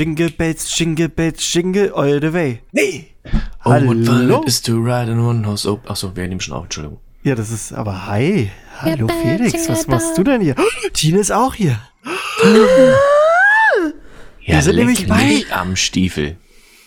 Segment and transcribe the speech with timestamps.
[0.00, 2.60] Jingle Bells, Jingle Bells, Jingle all the way.
[2.72, 3.08] Nee!
[3.66, 5.90] Oh, what fun it is to ride in one horse open.
[5.90, 7.00] Achso, wir nehmen schon auf, Entschuldigung.
[7.22, 8.50] Ja, das ist, aber hi.
[8.78, 10.56] Hallo Felix, was machst du denn hier?
[10.94, 11.78] Tine ist auch hier.
[14.42, 16.36] Ja, Wir sind nämlich bei- am Stiefel.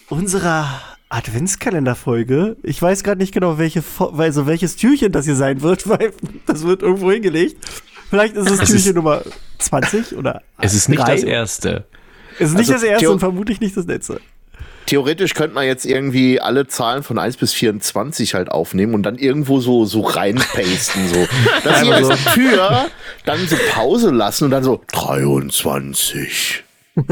[0.10, 2.58] Unserer Adventskalenderfolge.
[2.64, 3.84] Ich weiß gerade nicht genau, welche,
[4.18, 6.12] also welches Türchen das hier sein wird, weil
[6.48, 7.58] das wird irgendwo hingelegt.
[8.10, 9.22] Vielleicht ist es Es Türchen ist- Nummer
[9.60, 11.14] 20 oder Es ist nicht drei.
[11.14, 11.86] das erste.
[12.40, 14.20] Es ist nicht Also das erste und vermutlich nicht das letzte.
[14.86, 19.18] Theoretisch könnte man jetzt irgendwie alle Zahlen von 1 bis 24 halt aufnehmen und dann
[19.18, 21.08] irgendwo so, so reinpasten.
[21.08, 21.26] So.
[21.64, 22.88] Dass sie Einmal als Tür
[23.26, 26.64] dann so Pause lassen und dann so 23.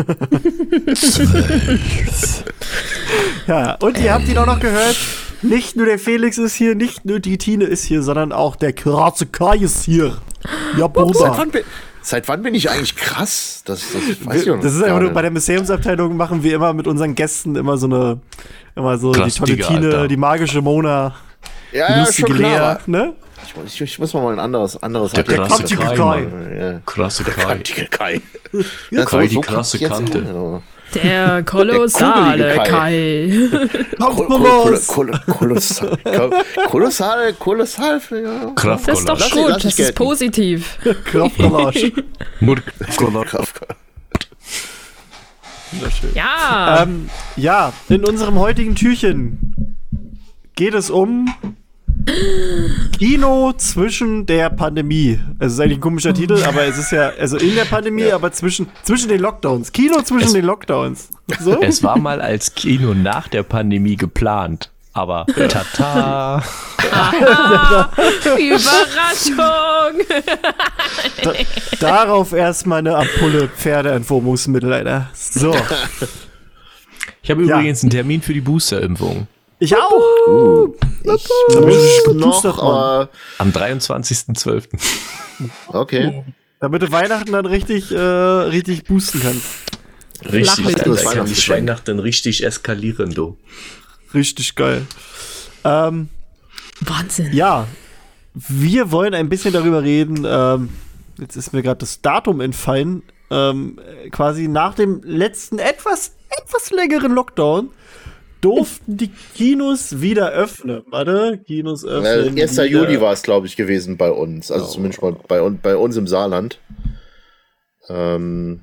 [3.48, 4.96] Ja, und ihr habt ihn auch noch gehört.
[5.41, 8.74] Nicht nur der Felix ist hier, nicht nur die Tine ist hier, sondern auch der
[8.74, 10.18] krasse Kai ist hier.
[10.77, 11.34] Ja, Seit Bruder.
[11.38, 11.63] wann, bin,
[12.02, 13.62] seit wann bin ich eigentlich krass?
[13.66, 16.74] Das, das weiß ich noch Das ist einfach nur bei der Museumsabteilung machen wir immer
[16.74, 18.20] mit unseren Gästen immer so eine,
[18.76, 20.07] immer so Krass, die tolle Digga, Tine, Alter.
[20.07, 21.16] die magische Mona,
[21.72, 23.13] die ja, ja, lustige Lea, ne?
[23.46, 26.27] Ich, muss- ich, ich muss mal ein anderes, anderes Der Adjektiv- krasse Kai, Kai.
[26.57, 26.79] Ja.
[26.85, 27.60] Krasse Kai.
[27.90, 28.22] Kai.
[28.91, 30.62] Ja, Kai, die krasse Kante.
[31.04, 33.50] Der kolossale kugelige Kai.
[33.98, 34.88] Kol- Kommt kol- raus.
[34.88, 35.98] kol- Kolossal.
[36.68, 38.02] Kolossal, kolossal.
[38.12, 38.52] Ja.
[38.56, 40.78] Kraft Das ist doch gut, das ist positiv.
[41.06, 41.92] Kraftcollage.
[46.14, 49.78] Ja, ähm, ja, in unserem heutigen Türchen
[50.56, 51.34] geht es um
[52.98, 55.20] Kino zwischen der Pandemie.
[55.40, 58.32] Es ist eigentlich ein komischer Titel, aber es ist ja, also in der Pandemie, aber
[58.32, 59.71] zwischen, zwischen den Lockdowns.
[59.71, 61.10] Kino zwischen Es- den Lockdowns.
[61.40, 61.62] So?
[61.62, 64.69] Es war mal als Kino nach der Pandemie geplant.
[64.94, 66.44] Aber tata.
[68.38, 70.02] Überraschung.
[71.24, 71.31] Da,
[71.79, 75.09] darauf erstmal eine Ampulle Pferdeentwurmungsmittel, Alter.
[75.13, 75.56] So.
[77.24, 77.56] Ich habe Ja.
[77.59, 79.28] übrigens einen Termin für die Boosterimpfung.
[79.62, 80.69] Ich auch.
[81.03, 82.77] Ich bin ich muss geboostert noch, worden.
[82.77, 84.63] aber Am 23.12.
[85.67, 86.23] okay.
[86.59, 89.45] Damit du Weihnachten dann richtig, äh, richtig boosten kannst.
[90.31, 90.66] Richtig.
[90.66, 91.59] Alter, Das kann Weihnachtsgeschenk.
[91.59, 93.38] Weihnachten richtig eskalieren, du.
[94.16, 94.88] Richtig geil.
[95.63, 96.09] Ähm,
[96.79, 97.31] Wahnsinn.
[97.31, 97.67] ja,
[98.33, 100.25] wir wollen ein bisschen darüber reden.
[100.27, 100.69] Ähm,
[101.19, 103.03] jetzt ist mir gerade das Datum entfallen.
[103.29, 107.69] Ähm, äh, quasi nach dem letzten etwas, etwas längeren Lockdown
[108.41, 110.84] durften die Kinos wieder öffnen.
[110.90, 112.38] Warte, Kinos öffnen.
[112.38, 112.52] 1.
[112.53, 112.66] wieder.
[112.66, 114.52] Juli war es, glaube ich, gewesen bei uns.
[114.52, 116.59] Also zumindest mal bei, bei uns im Saarland.
[117.90, 118.62] Ähm,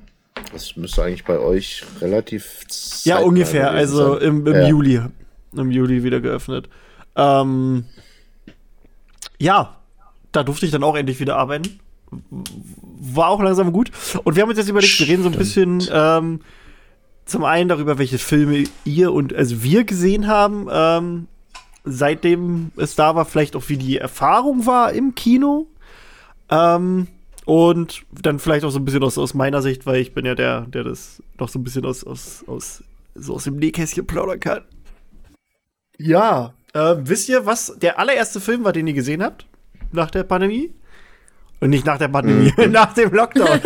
[0.51, 2.61] das müsste eigentlich bei euch relativ.
[3.03, 3.71] Ja, ungefähr.
[3.71, 4.67] Also im, im Ja.
[4.67, 5.01] Juli.
[5.55, 6.69] Im Juli wieder geöffnet.
[7.15, 7.85] Ähm,
[9.39, 9.77] ja,
[10.31, 11.79] da durfte ich dann auch endlich wieder arbeiten.
[12.11, 13.91] War auch langsam gut.
[14.23, 16.41] Und wir haben uns jetzt überlegt, wir reden so ein bisschen ähm,
[17.29, 21.27] zum einen darüber, welche Filme ihr und also wir gesehen haben, ähm,
[21.83, 25.67] seitdem es da war, vielleicht auch wie die Erfahrung war im Kino.
[26.49, 27.07] Ähm,
[27.45, 30.35] und dann vielleicht auch so ein bisschen aus, aus meiner Sicht, weil ich bin ja
[30.35, 32.83] der, der das noch so ein bisschen aus, aus, aus,
[33.15, 34.61] so aus dem Nähkästchen plaudern kann.
[35.97, 39.47] Ja, äh, wisst ihr, was der allererste Film war, den ihr gesehen habt?
[39.91, 40.71] Nach der Pandemie?
[41.61, 43.59] Und nicht nach der Pandemie, nach dem Lockdown.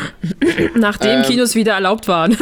[0.76, 1.22] Nachdem Ähm.
[1.24, 2.36] Kinos wieder erlaubt waren.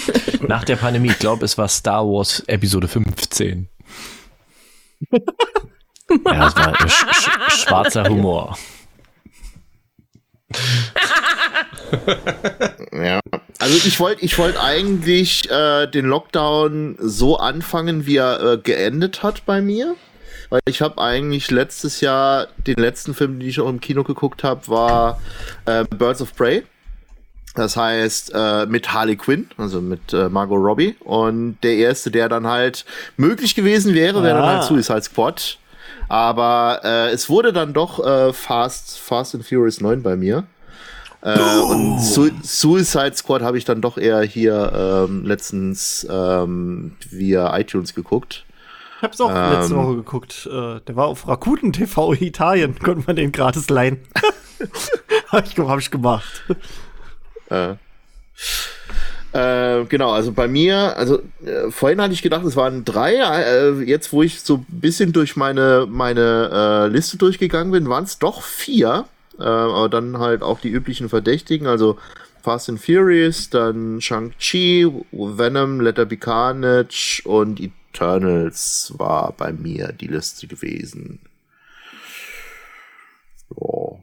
[0.40, 3.68] Nach der Pandemie, ich glaube, es war Star Wars Episode 15.
[5.10, 5.18] ja,
[6.24, 7.30] das war sch sch
[7.62, 8.56] schwarzer Humor.
[12.92, 13.20] Ja.
[13.58, 19.22] Also ich wollte ich wollte eigentlich äh, den Lockdown so anfangen, wie er äh, geendet
[19.22, 19.94] hat bei mir.
[20.50, 24.44] Weil ich habe eigentlich letztes Jahr, den letzten Film, den ich auch im Kino geguckt
[24.44, 25.20] habe, war
[25.66, 26.64] äh, Birds of Prey.
[27.54, 30.96] Das heißt, äh, mit Harley Quinn, also mit äh, Margot Robbie.
[31.00, 32.84] Und der erste, der dann halt
[33.16, 34.54] möglich gewesen wäre, wäre dann Ah.
[34.58, 35.58] halt Suicide Squad.
[36.08, 40.44] Aber äh, es wurde dann doch äh, Fast, Fast and Furious 9 bei mir.
[41.20, 47.58] Äh, Und Su Suicide Squad habe ich dann doch eher hier ähm, letztens ähm, via
[47.58, 48.44] iTunes geguckt.
[48.98, 49.52] Ich hab's auch Ähm.
[49.52, 50.48] letzte Woche geguckt.
[50.50, 52.76] Äh, der war auf Rakuten TV Italien.
[52.82, 54.00] Konnte man den gratis leihen.
[55.28, 56.44] hab, ich, hab ich gemacht.
[57.48, 57.74] Äh,
[59.32, 63.14] äh, genau, also bei mir, also äh, vorhin hatte ich gedacht, es waren drei.
[63.14, 68.04] Äh, jetzt, wo ich so ein bisschen durch meine, meine äh, Liste durchgegangen bin, waren
[68.04, 69.04] es doch vier.
[69.38, 71.98] Äh, aber dann halt auch die üblichen Verdächtigen, also
[72.42, 77.60] Fast and Furious, dann Shang-Chi, Venom, Let There Be Carnage und
[77.92, 81.20] Eternals war bei mir die Liste gewesen.
[83.60, 83.98] Ja.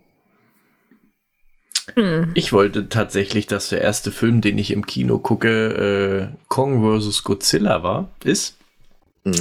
[2.33, 7.23] Ich wollte tatsächlich, dass der erste Film, den ich im Kino gucke, äh, Kong vs.
[7.23, 8.57] Godzilla war, ist.
[9.23, 9.35] Mhm.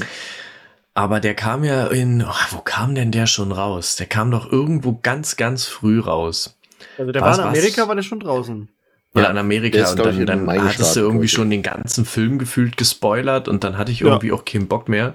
[0.93, 3.97] Aber der kam ja in, oh, wo kam denn der schon raus?
[3.97, 6.57] Der kam doch irgendwo ganz, ganz früh raus.
[6.97, 7.59] Also der Was, war in was?
[7.59, 8.69] Amerika, war der schon draußen.
[9.17, 9.79] Ja, Ja, in Amerika.
[9.79, 13.79] ist, Und dann, dann hattest du irgendwie schon den ganzen Film gefühlt gespoilert und dann
[13.79, 15.15] hatte ich irgendwie auch keinen Bock mehr.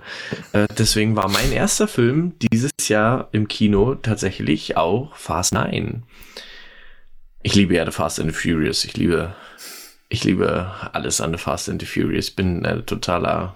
[0.53, 6.03] Äh, deswegen war mein erster Film dieses Jahr im Kino tatsächlich auch Fast 9.
[7.43, 8.83] Ich liebe ja The Fast and the Furious.
[8.85, 9.33] Ich liebe,
[10.09, 12.29] ich liebe alles an The Fast and the Furious.
[12.29, 13.55] Ich bin ein totaler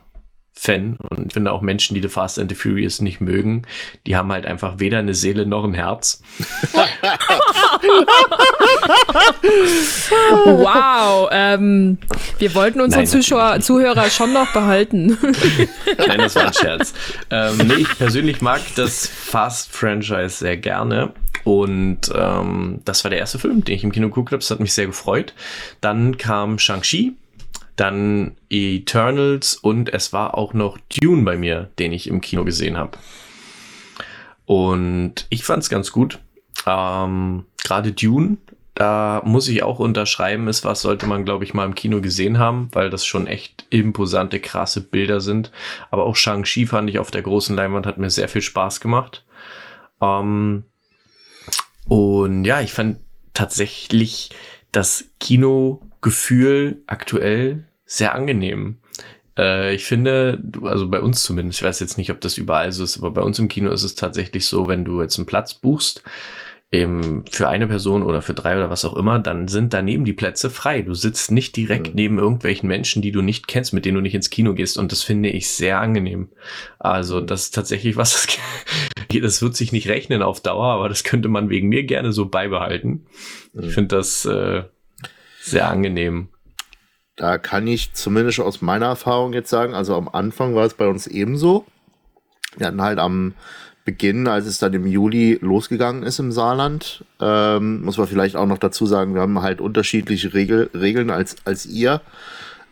[0.55, 3.63] Fan und ich finde auch Menschen, die The Fast and the Furious nicht mögen,
[4.05, 6.21] die haben halt einfach weder eine Seele noch ein Herz.
[10.45, 11.97] Wow, ähm,
[12.37, 15.17] wir wollten unsere Zuschauer, Zuhörer schon noch behalten.
[16.07, 16.93] Nein, das war ein Scherz.
[17.29, 21.13] ähm, nee, ich persönlich mag das Fast-Franchise sehr gerne.
[21.43, 24.39] Und ähm, das war der erste Film, den ich im Kino geguckt habe.
[24.39, 25.33] Das hat mich sehr gefreut.
[25.81, 27.13] Dann kam Shang-Chi,
[27.75, 32.77] dann Eternals und es war auch noch Dune bei mir, den ich im Kino gesehen
[32.77, 32.97] habe.
[34.45, 36.19] Und ich fand es ganz gut.
[36.67, 38.37] Ähm, Gerade Dune,
[38.75, 42.39] da muss ich auch unterschreiben, ist was, sollte man, glaube ich, mal im Kino gesehen
[42.39, 45.51] haben, weil das schon echt imposante, krasse Bilder sind.
[45.91, 49.25] Aber auch Shang-Chi fand ich auf der großen Leinwand, hat mir sehr viel Spaß gemacht.
[50.01, 50.65] Ähm,
[51.87, 52.99] und ja, ich fand
[53.33, 54.31] tatsächlich
[54.71, 55.05] das
[56.03, 58.77] Kinogefühl aktuell sehr angenehm.
[59.37, 62.71] Äh, ich finde, du- also bei uns zumindest, ich weiß jetzt nicht, ob das überall
[62.71, 65.25] so ist, aber bei uns im Kino ist es tatsächlich so, wenn du jetzt einen
[65.25, 66.03] Platz buchst,
[66.71, 70.13] eben für eine Person oder für drei oder was auch immer, dann sind daneben die
[70.13, 70.81] Plätze frei.
[70.81, 71.93] Du sitzt nicht direkt Mhm.
[71.95, 74.77] neben irgendwelchen Menschen, die du nicht kennst, mit denen du nicht ins Kino gehst.
[74.79, 76.29] Und das finde ich sehr angenehm.
[76.79, 78.27] Also das ist tatsächlich was, das,
[79.21, 82.25] das wird sich nicht rechnen auf Dauer, aber das könnte man wegen mir gerne so
[82.25, 83.05] beibehalten.
[83.53, 83.63] Mhm.
[83.63, 84.63] Ich finde das äh,
[85.43, 86.29] sehr angenehm.
[87.15, 90.87] Da kann ich zumindest aus meiner Erfahrung jetzt sagen, also am Anfang war es bei
[90.87, 91.65] uns ebenso.
[92.57, 93.33] Wir hatten halt am
[93.85, 98.45] Beginn, als es dann im Juli losgegangen ist im Saarland, ähm, muss man vielleicht auch
[98.45, 102.01] noch dazu sagen, wir haben halt unterschiedliche Regel, Regeln als, als ihr.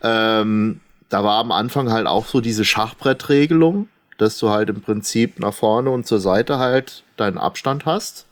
[0.02, 0.80] Ähm,
[1.10, 5.52] da war am Anfang halt auch so diese Schachbrettregelung, dass du halt im Prinzip nach
[5.52, 8.26] vorne und zur Seite halt deinen Abstand hast,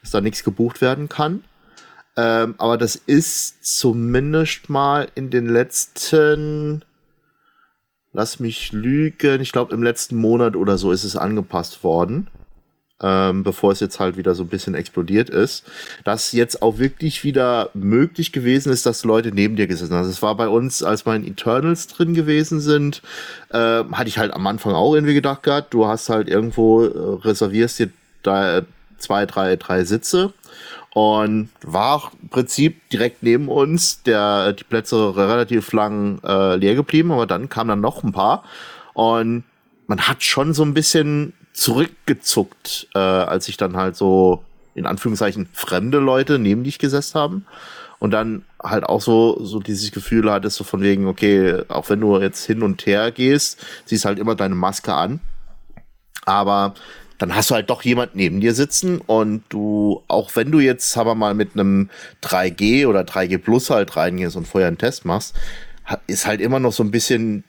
[0.00, 1.42] dass da nichts gebucht werden kann.
[2.16, 6.84] Ähm, aber das ist zumindest mal in den letzten,
[8.12, 12.28] lass mich lügen, ich glaube im letzten Monat oder so ist es angepasst worden,
[13.02, 15.64] ähm, bevor es jetzt halt wieder so ein bisschen explodiert ist,
[16.04, 20.00] dass jetzt auch wirklich wieder möglich gewesen ist, dass Leute neben dir gesessen haben.
[20.00, 23.00] Also es war bei uns, als in Eternals drin gewesen sind,
[23.50, 27.26] äh, hatte ich halt am Anfang auch irgendwie gedacht gehabt, du hast halt irgendwo, äh,
[27.26, 27.90] reservierst dir
[28.22, 28.62] da
[29.02, 30.32] zwei, drei, drei Sitze
[30.94, 36.74] und war auch im Prinzip direkt neben uns, der die Plätze relativ lang äh, leer
[36.74, 38.44] geblieben, aber dann kamen dann noch ein paar
[38.94, 39.44] und
[39.86, 44.44] man hat schon so ein bisschen zurückgezuckt, äh, als sich dann halt so
[44.74, 47.46] in Anführungszeichen fremde Leute neben dich gesetzt haben
[47.98, 52.00] und dann halt auch so so dieses Gefühl hattest so von wegen okay, auch wenn
[52.00, 55.20] du jetzt hin und her gehst, ziehst halt immer deine Maske an,
[56.24, 56.74] aber
[57.22, 60.90] dann hast du halt doch jemand neben dir sitzen und du, auch wenn du jetzt,
[60.90, 61.88] sagen wir mal, mit einem
[62.20, 65.36] 3G oder 3G Plus halt reingehst und vorher einen Test machst,
[66.08, 67.44] ist halt immer noch so ein bisschen,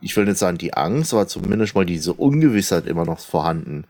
[0.00, 3.84] ich will nicht sagen die Angst, aber zumindest mal diese Ungewissheit immer noch vorhanden.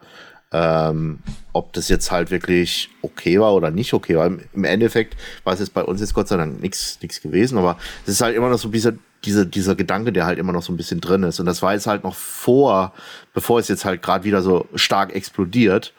[0.52, 1.20] Ähm,
[1.52, 4.26] ob das jetzt halt wirklich okay war oder nicht okay war.
[4.26, 8.14] Im- Endeffekt war es jetzt bei uns jetzt Gott sei Dank nichts gewesen, aber es
[8.14, 10.76] ist halt immer noch so dieser, dieser, dieser Gedanke, der halt immer noch so ein
[10.76, 11.40] bisschen drin ist.
[11.40, 12.92] Und das war jetzt halt noch vor,
[13.34, 15.92] bevor es jetzt halt gerade wieder so stark explodiert,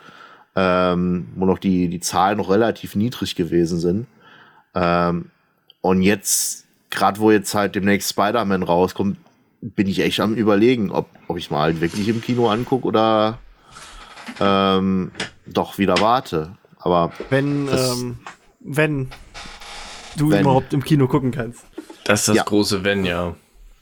[0.56, 4.08] ähm, wo noch die, die Zahlen noch relativ niedrig gewesen sind.
[4.74, 5.30] Ähm,
[5.82, 9.18] und jetzt, gerade wo jetzt halt demnächst Spider-Man rauskommt,
[9.62, 13.38] bin ich echt am überlegen, ob, ob ich mal halt wirklich im Kino angucke oder
[14.40, 15.12] ähm,
[15.46, 16.56] doch wieder warte.
[16.80, 18.18] Aber Wenn, Das- ähm,
[18.60, 19.10] wenn
[20.18, 20.42] du Wenn.
[20.42, 21.66] überhaupt im Kino gucken kannst.
[22.04, 22.44] Das ist das Ja.
[22.44, 23.36] große Wenn, ja.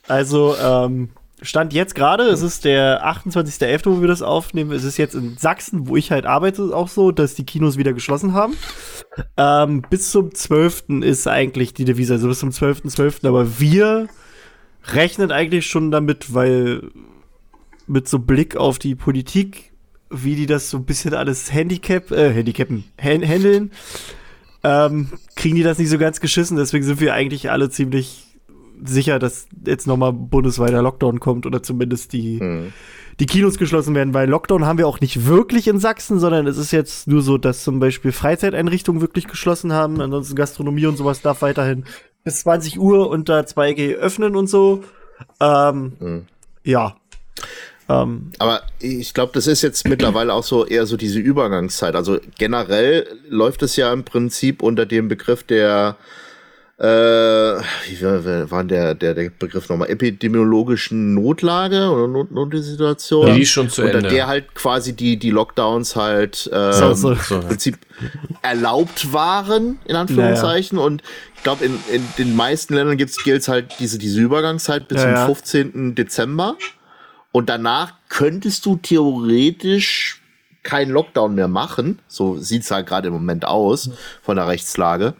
[0.08, 1.10] Also, ähm,
[1.42, 4.72] Stand jetzt gerade, es ist der 28.11., wo wir das aufnehmen.
[4.72, 7.94] Es ist jetzt in Sachsen, wo ich halt arbeite, auch so, dass die Kinos wieder
[7.94, 8.58] geschlossen haben.
[9.38, 11.02] Ähm, bis zum 12.
[11.02, 13.26] ist eigentlich die Devise, also bis zum 12.12.
[13.26, 14.08] Aber wir
[14.94, 16.90] rechnen eigentlich schon damit, weil
[17.88, 19.72] mit so Blick auf die Politik,
[20.10, 23.72] wie die das so ein bisschen alles Handicap, äh, Handicappen, han handeln,
[24.64, 26.58] ähm, kriegen die das nicht so ganz geschissen.
[26.58, 28.26] Deswegen sind wir eigentlich alle ziemlich
[28.84, 32.74] sicher, dass jetzt nochmal bundesweiter Lockdown kommt oder zumindest die, Hm.
[33.20, 36.58] die Kinos geschlossen werden, weil Lockdown haben wir auch nicht wirklich in Sachsen, sondern es
[36.58, 41.22] ist jetzt nur so, dass zum Beispiel Freizeiteinrichtungen wirklich geschlossen haben, ansonsten Gastronomie und sowas
[41.22, 41.84] darf weiterhin
[42.24, 44.84] bis 20 Uhr unter 2G öffnen und so.
[45.42, 46.26] Ähm, Hm.
[46.64, 46.96] Ja.
[47.90, 51.96] Ähm, Aber ich glaube, das ist jetzt mittlerweile auch so eher so diese Übergangszeit.
[51.96, 55.98] Also generell läuft es ja im Prinzip unter dem Begriff der
[56.78, 59.90] äh, wie war, der, der, der Begriff nochmal?
[59.90, 63.36] Epidemiologischen Notlage oder Not, Notsituation?
[63.36, 64.10] Die ist schon zu unter Ende.
[64.10, 67.36] der halt quasi die, die Lockdowns halt ähm, So, so.
[67.36, 67.78] Im Prinzip
[68.44, 70.78] erlaubt waren, in Anführungszeichen.
[70.78, 71.04] Und
[71.36, 75.04] ich glaube, in, in den meisten Ländern gilt es halt diese, diese Übergangszeit bis Ja,
[75.04, 75.26] zum ja.
[75.26, 75.96] 15.
[75.96, 76.56] Dezember.
[77.32, 80.22] Und danach könntest du theoretisch
[80.64, 82.00] keinen Lockdown mehr machen.
[82.08, 85.14] So sieht's halt gerade im Moment aus von der Rechtslage.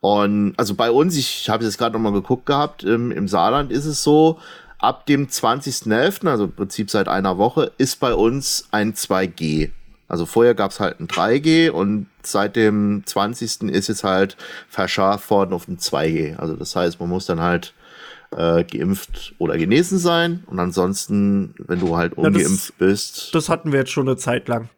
[0.00, 3.72] Und also bei uns, ich habe jetzt gerade noch mal geguckt gehabt, im, im Saarland
[3.72, 4.38] ist es so,
[4.78, 9.70] ab dem 20.11., also im Prinzip seit einer Woche, ist bei uns ein 2G.
[10.08, 13.62] Also vorher gab's halt ein 3G und seit dem 20.
[13.70, 14.36] ist jetzt halt
[14.68, 16.36] verschärft worden auf ein 2G.
[16.36, 17.74] Also das heißt, man muss dann halt
[18.36, 23.72] äh, geimpft oder genesen sein und ansonsten, wenn du halt das- ungeimpft bist, das hatten
[23.72, 24.68] wir jetzt schon eine Zeit lang.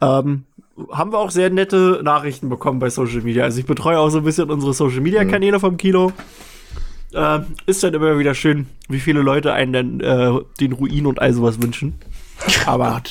[0.00, 0.44] Ähm,
[0.90, 3.44] haben wir auch sehr nette Nachrichten bekommen bei Social Media.
[3.44, 6.12] Also ich betreue auch so ein bisschen unsere Social Media Kanäle vom Kino.
[7.14, 11.18] Ähm, ist dann immer wieder schön, wie viele Leute einen dann äh, den Ruin und
[11.20, 11.94] all sowas wünschen.
[12.66, 13.02] Aber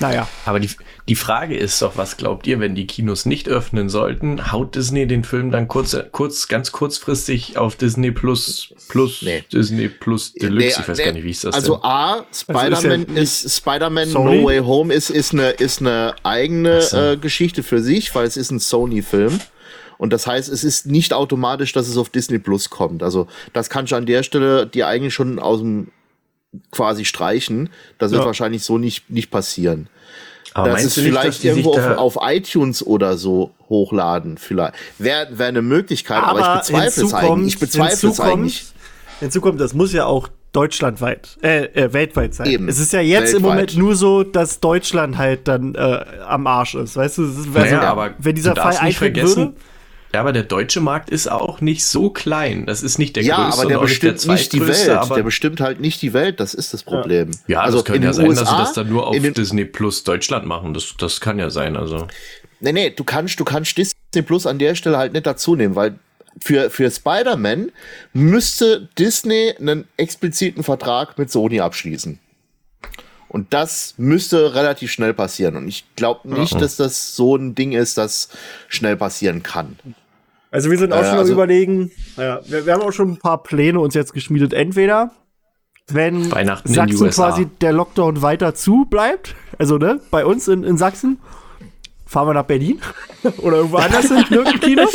[0.00, 0.28] naja.
[0.44, 0.68] Aber die,
[1.08, 5.06] die Frage ist doch, was glaubt ihr, wenn die Kinos nicht öffnen sollten, haut Disney
[5.06, 9.44] den Film dann kurz, kurz ganz kurzfristig auf Disney Plus Plus Nee.
[9.52, 11.04] Disney Plus Deluxe, Nee, ich weiß nee.
[11.04, 11.84] gar nicht, wie ist das Also denn?
[11.84, 14.12] A, Spider-Man ja ist, Spider-Man?
[14.12, 16.96] No Way Home ist, ist eine, ist eine eigene so.
[16.96, 19.38] äh, Geschichte für sich, weil es ist ein Sony-Film.
[19.98, 23.02] Und das heißt, es ist nicht automatisch, dass es auf Disney Plus kommt.
[23.02, 25.88] Also, das kann ich an der Stelle dir eigentlich schon aus dem
[26.70, 27.70] quasi streichen.
[27.98, 28.26] Das wird Ja.
[28.26, 29.88] wahrscheinlich so nicht, nicht passieren.
[30.56, 34.38] Aber das ist nicht, vielleicht sich irgendwo auf, auf iTunes oder so hochladen.
[34.38, 34.74] Vielleicht.
[34.98, 37.54] Wäre wär eine Möglichkeit, aber, ich bezweifle es eigentlich.
[37.54, 38.66] Ich bezweifle es eigentlich.
[39.20, 42.46] Hinzu kommt, das muss ja auch deutschlandweit, äh, äh, weltweit sein.
[42.46, 42.68] Eben.
[42.68, 43.50] Es ist ja jetzt im Weltweit.
[43.50, 46.96] Moment nur so, dass Deutschland halt dann äh, am Arsch ist.
[46.96, 49.52] Weißt du, es ist, Naja, also, aber wenn dieser Fall nicht eintreten würde,
[50.16, 52.64] Ja, aber der deutsche Markt ist auch nicht so klein.
[52.64, 54.88] Das ist nicht der Ja, größte aber der nicht der bestimmt nicht die Welt.
[54.88, 56.40] aber Der bestimmt halt nicht die Welt.
[56.40, 57.32] Das ist das Problem.
[57.48, 60.04] ja, also das könnte ja sein, USA, dass sie das dann nur auf Disney Plus
[60.04, 60.72] Deutschland machen.
[60.72, 62.06] Das, das kann ja sein, also.
[62.60, 65.74] Nee, nee, du kannst, du kannst Disney Plus an der Stelle halt nicht dazu nehmen,
[65.76, 65.98] weil
[66.40, 67.70] für, für Spider-Man
[68.14, 72.18] müsste Disney einen expliziten Vertrag mit Sony abschließen.
[73.28, 75.56] Und das müsste relativ schnell passieren.
[75.56, 76.58] Und ich glaube nicht, Mhm.
[76.60, 78.28] dass das so ein Ding ist, das
[78.68, 79.76] schnell passieren kann.
[80.56, 83.10] Also wir sind auch Äh, schon am also- überlegen, ja, wir, wir haben auch schon
[83.12, 84.52] ein paar Pläne uns jetzt geschmiedet.
[84.54, 85.10] Entweder,
[85.88, 90.76] wenn in Sachsen quasi der Lockdown weiter zu bleibt, also ne, bei uns in, in
[90.78, 91.18] Sachsen,
[92.06, 92.80] fahren wir nach Berlin
[93.38, 94.88] oder irgendwo anders hin, irgendein Kino.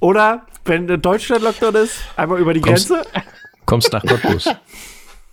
[0.00, 3.08] Oder wenn in Deutschland Lockdown ist, einmal über die Kommst- Grenze.
[3.66, 4.48] Kommst nach Cottbus.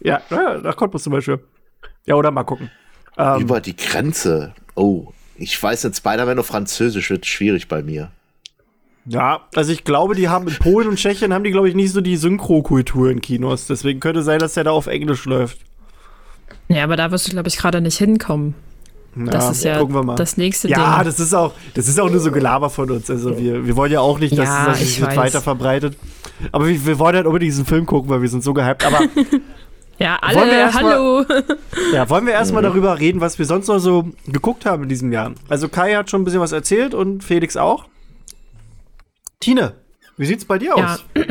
[0.03, 0.19] Ja,
[0.63, 1.39] nach Cottbus zum Beispiel.
[2.07, 2.71] Ja, oder mal gucken.
[3.19, 4.55] Ähm, Über die Grenze.
[4.73, 8.09] Oh, ich weiß jetzt, Spider-Man auf Französisch wird schwierig bei mir.
[9.05, 11.91] Ja, also ich glaube, die haben in Polen und Tschechien haben die, glaube ich, nicht
[11.91, 13.65] so die Synchrokultur in Kinos.
[13.67, 15.57] Deswegen könnte sein, dass der da auf Englisch läuft.
[16.67, 18.53] Ja, aber da wirst du, glaube ich, gerade nicht hinkommen.
[19.13, 19.83] Das ist ja
[20.15, 21.05] das nächste Ja, Ding.
[21.05, 23.09] das ist auch, das ist auch nur so Gelaber von uns.
[23.09, 25.97] Also wir, wir wollen ja auch nicht, dass Ja, das sich weiter verbreitet.
[26.53, 28.85] Aber wir, wir wollen halt unbedingt diesen Film gucken, weil wir sind so gehypt.
[28.85, 29.01] Aber
[29.99, 31.25] ja, alle, mal- hallo.
[31.93, 35.11] ja, wollen wir erstmal darüber reden, was wir sonst noch so geguckt haben in diesem
[35.11, 35.33] Jahr.
[35.49, 37.85] Also Kai hat schon ein bisschen was erzählt und Felix auch.
[39.41, 39.73] Tine,
[40.17, 40.93] wie sieht's bei dir Ja.
[40.95, 41.03] aus?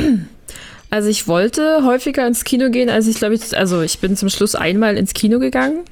[0.92, 4.28] Also ich wollte häufiger ins Kino gehen, als ich glaube ich, also ich bin zum
[4.28, 5.84] Schluss einmal ins Kino gegangen.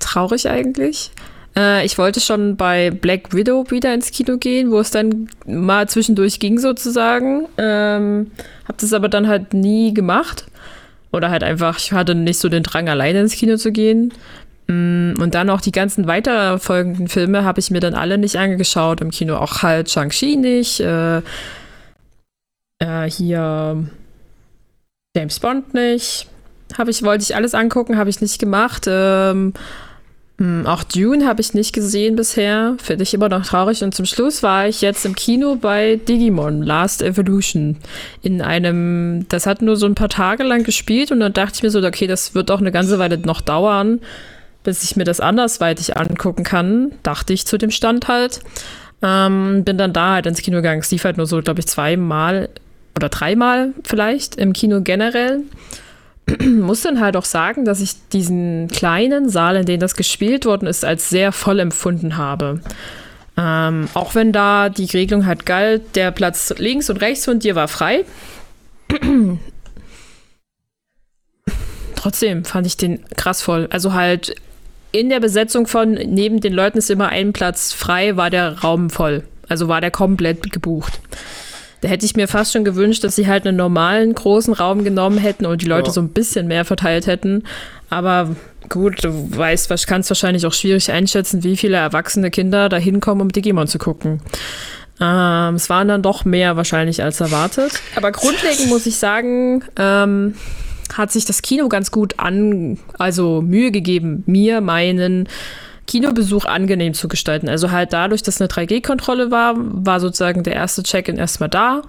[0.00, 1.12] Traurig eigentlich.
[1.56, 5.88] Äh, ich wollte schon bei Black Widow wieder ins Kino gehen, wo es dann mal
[5.88, 7.46] zwischendurch ging sozusagen.
[7.58, 8.32] Ähm,
[8.66, 10.46] hab das aber dann halt nie gemacht.
[11.12, 14.12] Oder halt einfach, ich hatte nicht so den Drang, alleine ins Kino zu gehen.
[14.66, 19.00] Mm, Und dann auch die ganzen weiterfolgenden Filme habe ich mir dann alle nicht angeschaut
[19.00, 19.36] im Kino.
[19.36, 20.80] Auch halt Shang-Chi nicht.
[20.80, 21.22] Äh,
[22.80, 23.84] äh, hier
[25.16, 26.26] James Bond nicht.
[26.76, 28.86] Habe ich, wollte ich alles angucken, habe ich nicht gemacht.
[28.88, 29.52] Ähm,
[30.38, 32.76] mh, auch Dune habe ich nicht gesehen bisher.
[32.80, 33.82] Finde ich immer noch traurig.
[33.82, 37.76] Und zum Schluss war ich jetzt im Kino bei Digimon Last Evolution.
[38.22, 41.62] In einem, das hat nur so ein paar Tage lang gespielt und dann dachte ich
[41.62, 44.00] mir so, okay, das wird auch eine ganze Weile noch dauern,
[44.62, 46.92] bis ich mir das andersweitig angucken kann.
[47.02, 48.40] Dachte ich zu dem Stand halt.
[49.02, 50.80] Ähm, bin dann da halt ins Kino gegangen.
[50.80, 52.48] Es lief halt nur so, glaube ich, zweimal
[52.96, 55.42] oder dreimal vielleicht im Kino generell.
[56.40, 60.66] Muss dann halt auch sagen, dass ich diesen kleinen Saal, in dem das gespielt worden
[60.66, 62.60] ist, als sehr voll empfunden habe.
[63.36, 67.54] Ähm, auch wenn da die Regelung halt galt, der Platz links und rechts von dir
[67.54, 68.04] war frei.
[71.96, 73.68] Trotzdem fand ich den krass voll.
[73.70, 74.34] Also halt
[74.92, 78.90] in der Besetzung von neben den Leuten ist immer ein Platz frei, war der Raum
[78.90, 79.24] voll.
[79.48, 81.00] Also war der komplett gebucht.
[81.80, 85.18] Da hätte ich mir fast schon gewünscht, dass sie halt einen normalen großen Raum genommen
[85.18, 85.92] hätten und die Leute ja.
[85.92, 87.44] so ein bisschen mehr verteilt hätten.
[87.88, 88.36] Aber
[88.68, 93.28] gut, du weißt, kannst wahrscheinlich auch schwierig einschätzen, wie viele erwachsene Kinder da hinkommen, um
[93.30, 94.20] Digimon zu gucken.
[95.00, 97.72] Ähm, es waren dann doch mehr wahrscheinlich als erwartet.
[97.96, 100.34] Aber grundlegend muss ich sagen, ähm,
[100.92, 105.28] hat sich das Kino ganz gut an, also Mühe gegeben, mir meinen
[105.90, 107.48] Kinobesuch angenehm zu gestalten.
[107.48, 111.82] Also halt dadurch, dass eine 3G-Kontrolle war, war sozusagen der erste Check-in erstmal da.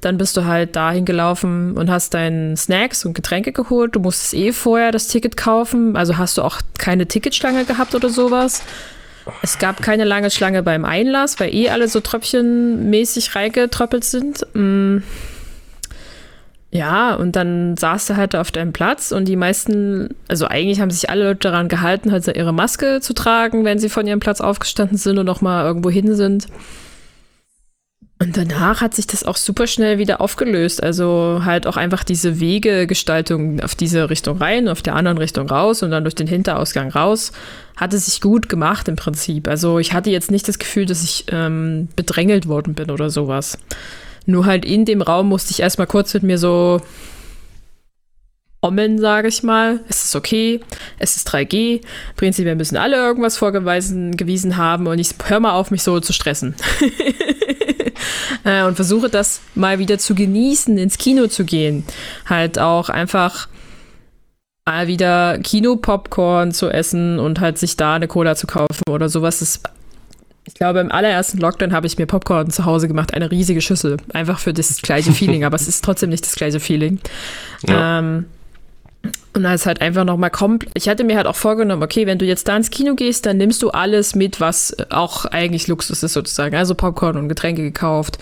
[0.00, 3.94] Dann bist du halt dahin gelaufen und hast deinen Snacks und Getränke geholt.
[3.94, 5.96] Du musstest eh vorher das Ticket kaufen.
[5.96, 8.62] Also hast du auch keine Ticketschlange gehabt oder sowas.
[9.40, 14.44] Es gab keine lange Schlange beim Einlass, weil eh alle so tröpfchenmäßig reingetröppelt sind.
[14.54, 14.98] Mm.
[16.74, 20.90] Ja, und dann saß du halt auf deinem Platz und die meisten, also eigentlich haben
[20.90, 24.40] sich alle Leute daran gehalten, halt ihre Maske zu tragen, wenn sie von ihrem Platz
[24.40, 26.48] aufgestanden sind und nochmal irgendwo hin sind.
[28.20, 30.82] Und danach hat sich das auch super schnell wieder aufgelöst.
[30.82, 35.84] Also halt auch einfach diese Wegegestaltung auf diese Richtung rein, auf der anderen Richtung raus
[35.84, 37.30] und dann durch den Hinterausgang raus,
[37.76, 39.46] hat es sich gut gemacht im Prinzip.
[39.46, 43.58] Also ich hatte jetzt nicht das Gefühl, dass ich ähm, bedrängelt worden bin oder sowas.
[44.26, 46.80] Nur halt in dem Raum musste ich erstmal kurz mit mir so
[48.64, 49.80] ommeln, sage ich mal.
[49.88, 50.60] Es ist okay,
[50.98, 51.82] es ist 3G.
[52.16, 56.12] Prinzipiell müssen alle irgendwas vorgewiesen gewiesen haben und ich höre mal auf, mich so zu
[56.12, 56.54] stressen.
[58.44, 61.84] Äh, und versuche das mal wieder zu genießen, ins Kino zu gehen.
[62.26, 63.48] Halt auch einfach
[64.66, 69.38] mal wieder Kino-Popcorn zu essen und halt sich da eine Cola zu kaufen oder sowas.
[69.38, 69.60] Das
[70.46, 73.96] ich glaube, im allerersten Lockdown habe ich mir Popcorn zu Hause gemacht, eine riesige Schüssel.
[74.12, 77.00] Einfach für das gleiche Feeling, aber es ist trotzdem nicht das gleiche Feeling.
[77.66, 77.98] Ja.
[77.98, 78.26] Ähm,
[79.34, 80.70] und da ist halt einfach nochmal komplett.
[80.74, 83.36] Ich hatte mir halt auch vorgenommen, okay, wenn du jetzt da ins Kino gehst, dann
[83.36, 86.56] nimmst du alles mit, was auch eigentlich Luxus ist, sozusagen.
[86.56, 88.18] Also Popcorn und Getränke gekauft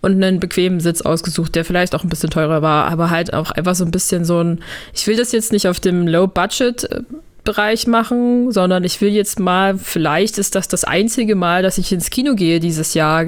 [0.00, 3.50] und einen bequemen Sitz ausgesucht, der vielleicht auch ein bisschen teurer war, aber halt auch
[3.50, 4.60] einfach so ein bisschen so ein.
[4.94, 7.02] Ich will das jetzt nicht auf dem Low-Budget äh,
[7.50, 11.90] Bereich machen, sondern ich will jetzt mal, vielleicht ist das das einzige Mal, dass ich
[11.90, 13.26] ins Kino gehe dieses Jahr,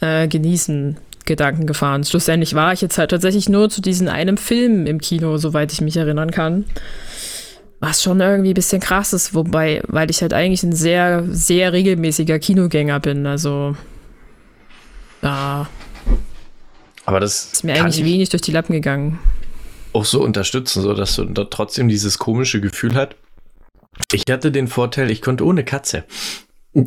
[0.00, 0.96] äh, genießen.
[1.26, 2.02] Gedanken gefahren.
[2.02, 5.80] Schlussendlich war ich jetzt halt tatsächlich nur zu diesem einem Film im Kino, soweit ich
[5.80, 6.64] mich erinnern kann.
[7.78, 11.72] Was schon irgendwie ein bisschen krass ist, wobei, weil ich halt eigentlich ein sehr, sehr
[11.72, 13.26] regelmäßiger Kinogänger bin.
[13.26, 13.76] Also,
[15.22, 15.68] ja.
[17.04, 19.20] Aber das ist mir eigentlich wenig durch die Lappen gegangen.
[19.92, 23.14] Auch so unterstützen, so dass du trotzdem dieses komische Gefühl hast,
[24.12, 26.04] ich hatte den Vorteil, ich konnte ohne Katze.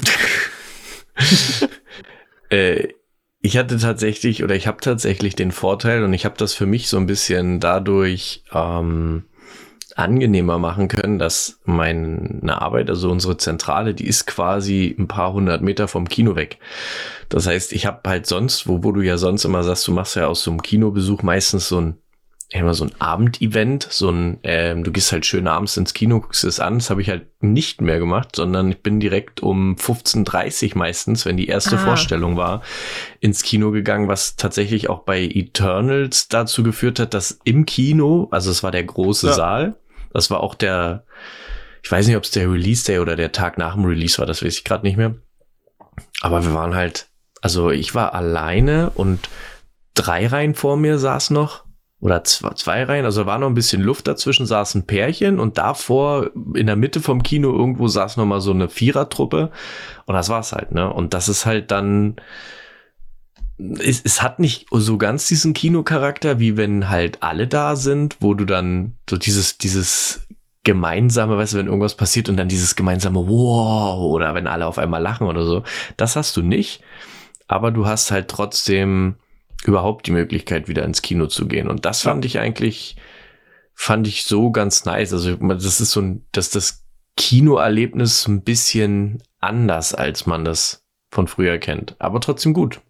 [2.49, 2.87] äh,
[3.41, 6.87] ich hatte tatsächlich oder ich habe tatsächlich den Vorteil und ich habe das für mich
[6.87, 9.25] so ein bisschen dadurch ähm,
[9.95, 15.61] angenehmer machen können, dass meine Arbeit, also unsere Zentrale, die ist quasi ein paar hundert
[15.61, 16.57] Meter vom Kino weg.
[17.29, 20.15] Das heißt, ich habe halt sonst, wo, wo du ja sonst immer sagst, du machst
[20.15, 21.97] ja aus so einem Kinobesuch meistens so ein
[22.59, 26.43] immer so ein Abendevent, so ein, ähm, du gehst halt schön abends ins Kino, guckst
[26.43, 26.77] es an.
[26.77, 31.35] Das habe ich halt nicht mehr gemacht, sondern ich bin direkt um 15.30 meistens, wenn
[31.35, 31.79] die erste ah.
[31.79, 32.61] Vorstellung war,
[33.19, 38.51] ins Kino gegangen, was tatsächlich auch bei Eternals dazu geführt hat, dass im Kino, also
[38.51, 39.33] es war der große ja.
[39.33, 39.75] Saal,
[40.13, 41.05] das war auch der,
[41.81, 44.27] ich weiß nicht, ob es der Release Day oder der Tag nach dem Release war,
[44.27, 45.15] das weiß ich gerade nicht mehr.
[46.21, 47.07] Aber wir waren halt,
[47.41, 49.27] also ich war alleine und
[49.95, 51.62] drei Reihen vor mir saß noch
[52.03, 55.57] oder zwei, zwei Reihen, also war noch ein bisschen Luft dazwischen, saß ein Pärchen und
[55.57, 59.51] davor in der Mitte vom Kino irgendwo saß noch mal so eine Vierertruppe.
[60.05, 60.91] Und das war's halt, ne?
[60.91, 62.17] Und das ist halt dann
[63.57, 68.33] es, es hat nicht so ganz diesen Kinocharakter, wie wenn halt alle da sind, wo
[68.33, 70.27] du dann so dieses dieses
[70.63, 74.77] gemeinsame, weißt du, wenn irgendwas passiert und dann dieses gemeinsame Wow oder wenn alle auf
[74.77, 75.63] einmal lachen oder so,
[75.95, 76.81] das hast du nicht,
[77.47, 79.15] aber du hast halt trotzdem
[79.65, 81.67] überhaupt die Möglichkeit, wieder ins Kino zu gehen.
[81.67, 82.95] Und das fand ich eigentlich,
[83.73, 85.13] fand ich so ganz nice.
[85.13, 86.85] Also das ist so ein, dass das
[87.17, 91.95] Kinoerlebnis ein bisschen anders, als man das von früher kennt.
[91.99, 92.81] Aber trotzdem gut.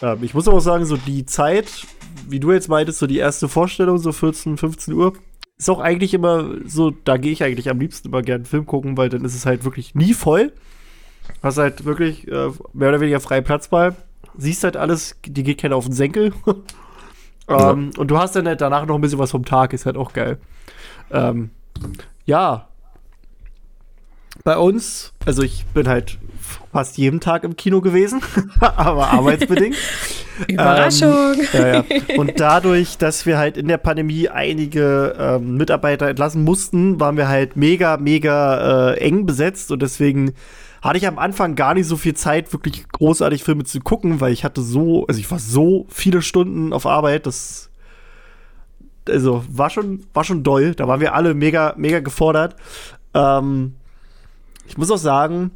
[0.00, 1.86] Ja, ich muss aber auch sagen, so die Zeit,
[2.28, 5.14] wie du jetzt meintest, so die erste Vorstellung, so 14, 15 Uhr,
[5.56, 8.96] ist auch eigentlich immer so, da gehe ich eigentlich am liebsten immer gerne Film gucken,
[8.96, 10.52] weil dann ist es halt wirklich nie voll.
[11.42, 13.94] Hast halt wirklich äh, mehr oder weniger freien Platz bei
[14.36, 16.32] siehst halt alles, die geht keiner auf den Senkel.
[17.48, 19.96] ähm, Und du hast dann halt danach noch ein bisschen was vom Tag, ist halt
[19.96, 20.38] auch geil.
[21.10, 21.50] Ähm,
[22.24, 22.68] ja.
[24.44, 26.18] Bei uns, also ich bin halt
[26.72, 28.22] fast jeden Tag im Kino gewesen,
[28.60, 29.76] aber arbeitsbedingt.
[30.46, 31.34] Überraschung.
[31.52, 32.18] Ähm, ja, ja.
[32.18, 37.28] Und dadurch, dass wir halt in der Pandemie einige ähm, Mitarbeiter entlassen mussten, waren wir
[37.28, 40.34] halt mega, mega äh, eng besetzt und deswegen
[40.82, 44.32] hatte ich am Anfang gar nicht so viel Zeit, wirklich großartig Filme zu gucken, weil
[44.32, 47.68] ich hatte so, also ich war so viele Stunden auf Arbeit, das
[49.08, 50.74] also war schon, war schon doll.
[50.74, 52.56] Da waren wir alle mega, mega gefordert.
[53.14, 53.74] Ähm,
[54.66, 55.50] ich muss auch sagen,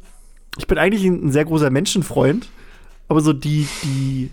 [0.57, 2.49] ich bin eigentlich ein, sehr großer Menschenfreund,
[3.07, 4.31] aber so die, die,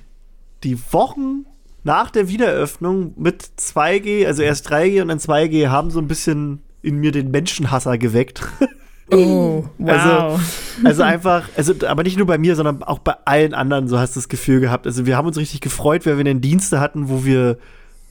[0.64, 1.46] die Wochen
[1.82, 6.62] nach der Wiedereröffnung mit 2G, also erst 3G und dann 2G, haben so ein bisschen
[6.82, 8.42] in mir den Menschenhasser geweckt.
[9.12, 9.88] Oh, wow.
[9.88, 10.40] Also,
[10.84, 14.14] also einfach, also aber nicht nur bei mir, sondern auch bei allen anderen, so hast
[14.14, 14.86] du das Gefühl gehabt.
[14.86, 17.58] Also wir haben uns richtig gefreut, weil wir dann Dienste hatten, wo wir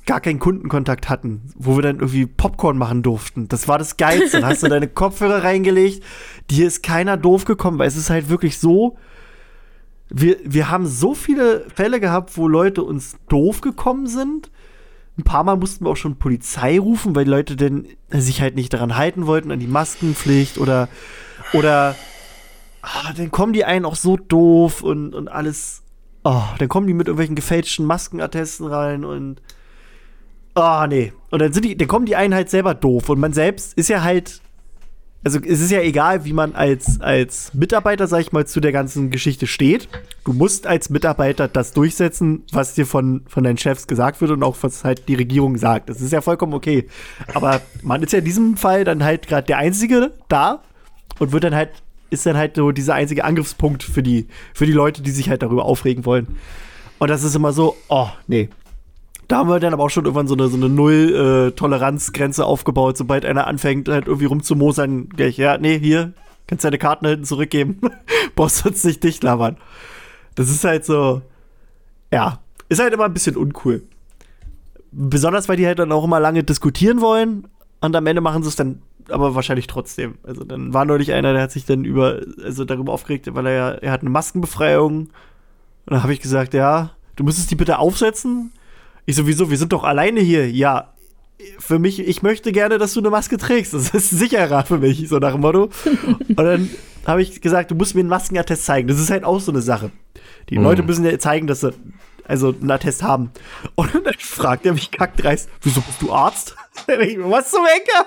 [0.06, 3.48] gar keinen Kundenkontakt hatten, wo wir dann irgendwie Popcorn machen durften.
[3.48, 4.42] Das war das Geilste.
[4.42, 6.04] Dann hast du deine Kopfhörer reingelegt,
[6.50, 8.98] dir ist keiner doof gekommen, weil es ist halt wirklich so,
[10.10, 14.50] wir, wir haben so viele Fälle gehabt, wo Leute uns doof gekommen sind.
[15.20, 18.56] Ein paar Mal mussten wir auch schon Polizei rufen, weil die Leute denn sich halt
[18.56, 20.88] nicht daran halten wollten, an die Maskenpflicht oder,
[21.52, 21.94] oder
[22.82, 25.84] ah, dann kommen die einen auch so doof und, und alles.
[26.24, 29.42] Oh, dann kommen die mit irgendwelchen gefälschten Maskenattesten rein und.
[30.56, 31.12] Ah, oh, nee.
[31.32, 33.10] Und dann sind die, dann kommen die einen halt selber doof.
[33.10, 34.42] Und man selbst ist ja halt.
[35.22, 38.72] Also es ist ja egal, wie man als, als Mitarbeiter, sag ich mal, zu der
[38.72, 39.90] ganzen Geschichte steht.
[40.24, 44.44] Du musst als Mitarbeiter das durchsetzen, was dir von, von deinen Chefs gesagt wird und
[44.44, 45.90] auch was halt die Regierung sagt.
[45.90, 46.88] Das ist ja vollkommen okay.
[47.34, 50.64] Aber man ist ja in diesem Fall dann halt gerade der Einzige da
[51.20, 51.72] und wird dann halt,
[52.10, 55.44] ist dann halt so dieser einzige Angriffspunkt für die, für die Leute, die sich halt
[55.44, 56.28] darüber aufregen wollen.
[56.98, 58.50] Und das ist immer so, oh, nee,
[59.30, 62.98] da haben wir dann aber auch schon irgendwann so eine, so eine Null-Toleranzgrenze aufgebaut.
[62.98, 66.14] Sobald einer anfängt, halt irgendwie rumzumosern, ja, nee, hier,
[66.48, 67.80] kannst deine Karten hinten zurückgeben.
[68.36, 69.58] Brauchst uns nicht dicht labern.
[70.34, 71.22] Das ist halt so,
[72.12, 72.40] ja,
[72.70, 73.84] ist halt immer ein bisschen uncool.
[74.92, 77.48] Besonders, weil die halt dann auch immer lange diskutieren wollen
[77.82, 80.16] und am Ende machen sie es dann aber wahrscheinlich trotzdem.
[80.24, 83.54] Also dann war neulich einer, der hat sich dann über, also darüber aufgeregt, weil er
[83.54, 85.02] ja, er hat eine Maskenbefreiung.
[85.02, 85.10] Und
[85.86, 88.54] dann habe ich gesagt, ja, du müsstest die bitte aufsetzen.
[89.10, 90.52] Ich sowieso, wir sind doch alleine hier.
[90.52, 90.94] Ja,
[91.58, 93.74] für mich, ich möchte gerne, dass du eine Maske trägst.
[93.74, 95.70] Das ist sicherer für mich, so nach dem Motto.
[96.28, 96.70] Und dann
[97.08, 98.88] habe ich gesagt, du musst mir einen Maskenattest zeigen.
[98.88, 99.90] Das ist halt auch so eine Sache.
[100.52, 100.64] Die Mhm.
[100.64, 101.74] Leute müssen ja zeigen, dass sie
[102.28, 103.32] also einen Attest haben.
[103.74, 106.56] Und dann fragt er mich kackdreist, wieso bist du Arzt?
[106.86, 108.06] Was zum Henker?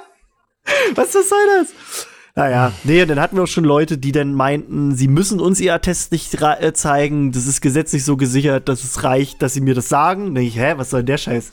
[0.94, 2.06] Was was soll das?
[2.34, 5.74] Naja, nee, dann hatten wir auch schon Leute, die dann meinten, sie müssen uns ihr
[5.74, 7.30] Attest nicht äh, zeigen.
[7.32, 10.26] Das ist gesetzlich so gesichert, dass es reicht, dass sie mir das sagen.
[10.26, 11.52] Dann denk ich, hä, was soll denn der Scheiß?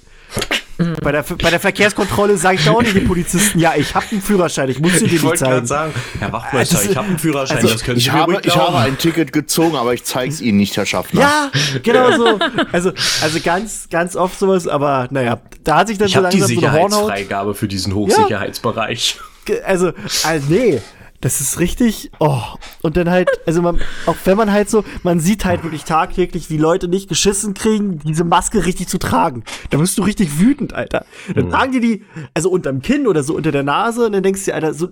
[1.01, 4.05] Bei der, bei der Verkehrskontrolle sage ich da auch nicht den Polizisten, ja, ich habe
[4.13, 5.91] einen Führerschein, ich muss dir den Ich nicht wollte gerade zeigen.
[5.91, 8.31] sagen, Herr Wachtmeister, Das- ich habe einen Führerschein, also, das können Sie Ich mir habe,
[8.35, 11.19] ruhig ich habe ein Ticket gezogen, aber ich zeige es Ihnen nicht, Herr Schaffner.
[11.19, 11.51] Ja,
[11.83, 12.39] genau so.
[12.71, 16.29] Also, also ganz, ganz oft sowas, aber naja, da hat sich dann ich so habe
[16.29, 16.91] die langsam so eine Hornhaut.
[16.91, 19.15] Sicherheitsfreigabe für diesen Hochsicherheitsbereich.
[19.17, 19.28] Ge-
[19.65, 19.91] Also,
[20.23, 20.81] also, nee,
[21.21, 22.11] das ist richtig.
[22.19, 22.41] Oh,
[22.81, 26.49] und dann halt, also man, auch wenn man halt so, man sieht halt wirklich tagtäglich,
[26.49, 29.43] wie Leute nicht geschissen kriegen, diese Maske richtig zu tragen.
[29.69, 31.05] Da wirst du richtig wütend, Alter.
[31.35, 34.45] Dann tragen die die, also unterm Kinn oder so unter der Nase, und dann denkst
[34.45, 34.89] du Alter, so.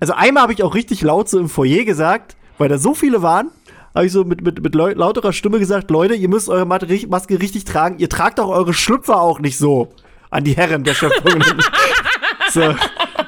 [0.00, 3.22] Also einmal habe ich auch richtig laut so im Foyer gesagt, weil da so viele
[3.22, 3.50] waren.
[3.96, 7.40] Habe ich so mit, mit, mit lau- lauterer Stimme gesagt, Leute, ihr müsst eure Maske
[7.40, 7.98] richtig tragen.
[7.98, 9.92] Ihr tragt auch eure Schlüpfer auch nicht so
[10.30, 11.44] an die Herren der Schöpfung.
[12.52, 12.74] so,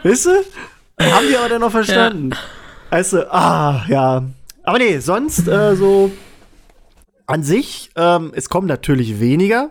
[0.03, 0.44] wisst ihr?
[1.01, 2.31] Haben die aber dann noch verstanden.
[2.90, 4.25] Also, ah, ja.
[4.62, 6.11] Aber nee, sonst äh, so
[7.27, 9.70] an sich, ähm, es kommen natürlich weniger.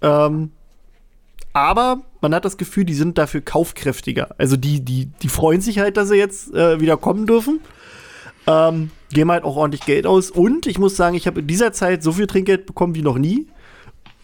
[0.00, 0.50] Ähm,
[1.52, 4.34] aber man hat das Gefühl, die sind dafür kaufkräftiger.
[4.38, 7.60] Also die, die, die freuen sich halt, dass sie jetzt äh, wieder kommen dürfen.
[8.46, 10.30] Ähm, geben halt auch ordentlich Geld aus.
[10.30, 13.18] Und ich muss sagen, ich habe in dieser Zeit so viel Trinkgeld bekommen wie noch
[13.18, 13.48] nie.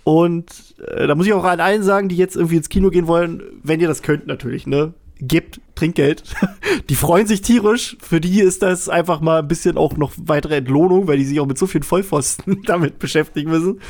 [0.04, 3.06] Und äh, da muss ich auch an allen sagen, die jetzt irgendwie ins Kino gehen
[3.06, 4.94] wollen, wenn ihr das könnt natürlich, ne?
[5.20, 6.22] Gebt Trinkgeld.
[6.88, 7.96] die freuen sich tierisch.
[8.00, 11.40] Für die ist das einfach mal ein bisschen auch noch weitere Entlohnung, weil die sich
[11.40, 13.80] auch mit so vielen Vollpfosten damit beschäftigen müssen.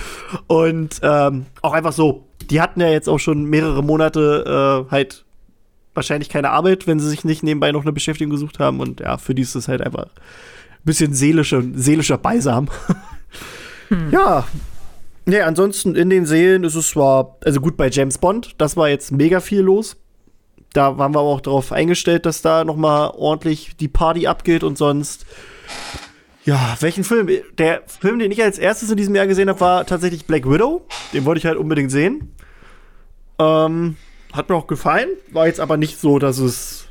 [0.46, 5.24] Und ähm, auch einfach so, die hatten ja jetzt auch schon mehrere Monate äh, halt
[5.94, 8.80] wahrscheinlich keine Arbeit, wenn sie sich nicht nebenbei noch eine Beschäftigung gesucht haben.
[8.80, 12.68] Und ja, für die ist das halt einfach ein bisschen seelischer, seelischer Beisam.
[14.10, 14.46] Ja.
[15.24, 18.88] Nee, ansonsten in den Seelen ist es zwar, also gut bei James Bond, das war
[18.88, 19.96] jetzt mega viel los.
[20.78, 24.62] Da waren wir aber auch darauf eingestellt, dass da noch mal ordentlich die Party abgeht
[24.62, 25.26] und sonst
[26.44, 27.28] Ja, welchen Film?
[27.58, 30.86] Der Film, den ich als erstes in diesem Jahr gesehen habe, war tatsächlich Black Widow.
[31.12, 32.32] Den wollte ich halt unbedingt sehen.
[33.40, 33.96] Ähm,
[34.32, 35.08] hat mir auch gefallen.
[35.32, 36.86] War jetzt aber nicht so, dass es.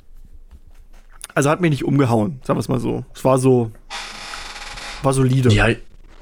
[1.33, 3.05] Also hat mich nicht umgehauen, sagen wir es mal so.
[3.15, 3.71] Es war so.
[5.01, 5.47] War solide.
[5.47, 5.69] Ja,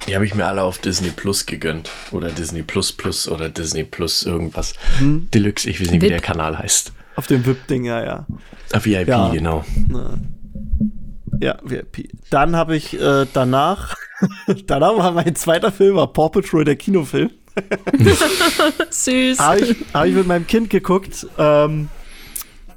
[0.08, 1.90] die habe ich mir alle auf Disney Plus gegönnt.
[2.12, 4.76] Oder Disney Plus Plus oder Disney Plus irgendwas.
[5.00, 5.30] Hm.
[5.34, 6.94] Deluxe, ich weiß nicht, wie der Kanal heißt.
[7.16, 8.26] Auf dem VIP-Ding, ja, ja.
[8.74, 9.30] Ah, VIP, Ja.
[9.30, 9.64] genau.
[11.42, 12.10] Ja, VIP.
[12.30, 13.96] Dann habe ich äh, danach.
[14.68, 17.30] danach war mein zweiter Film, war Paw Patrol, der Kinofilm.
[18.90, 19.40] Süß.
[19.40, 21.28] Habe ich, hab ich mit meinem Kind geguckt.
[21.38, 21.90] Ähm,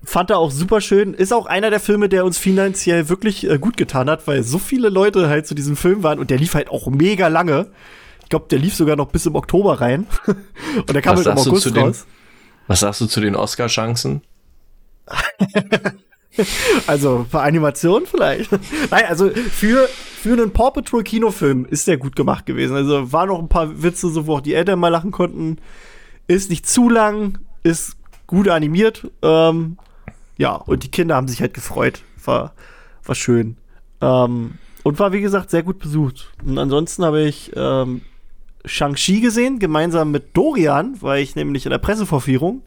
[0.04, 1.14] fand er auch super schön.
[1.14, 4.58] Ist auch einer der Filme, der uns finanziell wirklich äh, gut getan hat, weil so
[4.58, 7.68] viele Leute halt zu diesem Film waren und der lief halt auch mega lange.
[8.22, 10.06] Ich glaube, der lief sogar noch bis im Oktober rein.
[10.26, 12.06] und der kam Was halt im August zu dem- raus.
[12.66, 14.20] Was sagst du zu den Oscar-Chancen?
[16.86, 18.52] Also für Animation vielleicht.
[18.90, 22.76] Nein, also für, für einen Paw Patrol Kinofilm ist der gut gemacht gewesen.
[22.76, 25.58] Also waren noch ein paar Witze, so wo auch die Eltern mal lachen konnten.
[26.26, 29.10] Ist nicht zu lang, ist gut animiert.
[29.22, 29.78] Ähm,
[30.36, 32.02] ja, und die Kinder haben sich halt gefreut.
[32.24, 32.52] War,
[33.04, 33.56] war schön.
[34.00, 36.32] Ähm, und war, wie gesagt, sehr gut besucht.
[36.44, 38.02] Und ansonsten habe ich ähm,
[38.64, 42.62] Shang-Chi gesehen, gemeinsam mit Dorian, weil ich nämlich in der Pressevorführung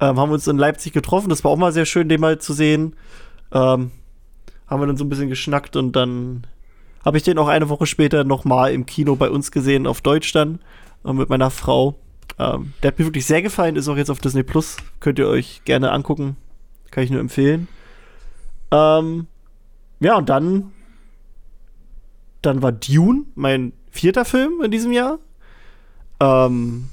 [0.00, 1.28] ähm, haben wir uns in Leipzig getroffen.
[1.28, 2.96] Das war auch mal sehr schön, den mal zu sehen.
[3.52, 3.90] Ähm,
[4.66, 6.46] haben wir dann so ein bisschen geschnackt und dann
[7.04, 10.00] habe ich den auch eine Woche später noch mal im Kino bei uns gesehen, auf
[10.00, 10.58] Deutsch dann,
[11.04, 11.96] äh, mit meiner Frau.
[12.38, 14.76] Ähm, der hat mir wirklich sehr gefallen, ist auch jetzt auf Disney Plus.
[15.00, 16.36] Könnt ihr euch gerne angucken.
[16.90, 17.68] Kann ich nur empfehlen.
[18.70, 19.26] Ähm,
[20.00, 20.72] ja, und dann,
[22.42, 25.18] dann war Dune mein vierter Film in diesem Jahr.
[26.20, 26.88] Ähm,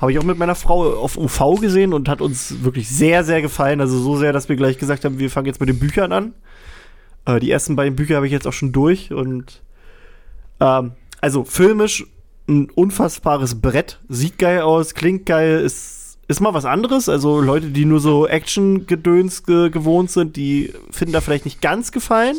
[0.00, 3.42] habe ich auch mit meiner Frau auf UV gesehen und hat uns wirklich sehr, sehr
[3.42, 3.80] gefallen.
[3.80, 6.32] Also so sehr, dass wir gleich gesagt haben, wir fangen jetzt mit den Büchern an.
[7.26, 9.62] Äh, die ersten beiden Bücher habe ich jetzt auch schon durch und
[10.58, 12.06] ähm, also filmisch
[12.48, 14.00] ein unfassbares Brett.
[14.08, 17.10] Sieht geil aus, klingt geil, ist, ist mal was anderes.
[17.10, 21.92] Also Leute, die nur so Action-Gedöns ge gewohnt sind, die finden da vielleicht nicht ganz
[21.92, 22.36] gefallen.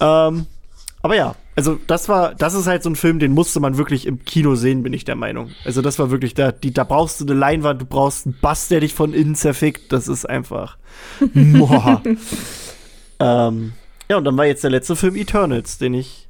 [0.00, 0.46] Ähm,
[1.02, 4.06] aber ja, also das war, das ist halt so ein Film, den musste man wirklich
[4.06, 5.50] im Kino sehen, bin ich der Meinung.
[5.64, 8.68] Also das war wirklich, da, die, da brauchst du eine Leinwand, du brauchst einen Bass,
[8.68, 9.92] der dich von innen zerfickt.
[9.92, 10.78] Das ist einfach.
[13.22, 13.72] Ähm,
[14.10, 16.28] ja, und dann war jetzt der letzte Film Eternals, den ich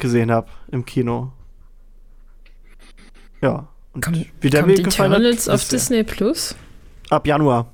[0.00, 1.32] gesehen habe im Kino.
[3.40, 3.68] Ja.
[3.92, 5.78] Und Kommt, wie der kommt mir gefallen hat, Eternals auf wisst ihr.
[5.78, 6.56] Disney Plus?
[7.10, 7.72] Ab Januar.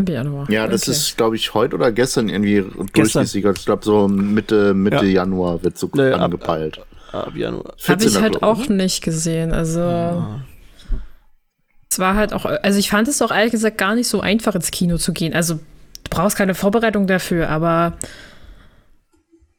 [0.00, 0.50] Ab Januar.
[0.50, 0.90] Ja, das Okay.
[0.92, 3.58] ist, glaube ich, heute oder gestern irgendwie durchgesickert.
[3.58, 5.24] Ich glaube, so Mitte, Mitte Ja.
[5.24, 6.80] Januar wird so Nee, ab- angepeilt.
[7.12, 7.64] Ab Januar.
[7.64, 8.22] Habe ich 14.
[8.22, 9.52] halt auch nicht gesehen.
[9.52, 10.24] Also.
[11.90, 14.54] Es war halt auch, also ich fand es auch ehrlich gesagt gar nicht so einfach
[14.54, 15.34] ins Kino zu gehen.
[15.34, 15.60] Also du
[16.08, 17.94] brauchst keine Vorbereitung dafür, aber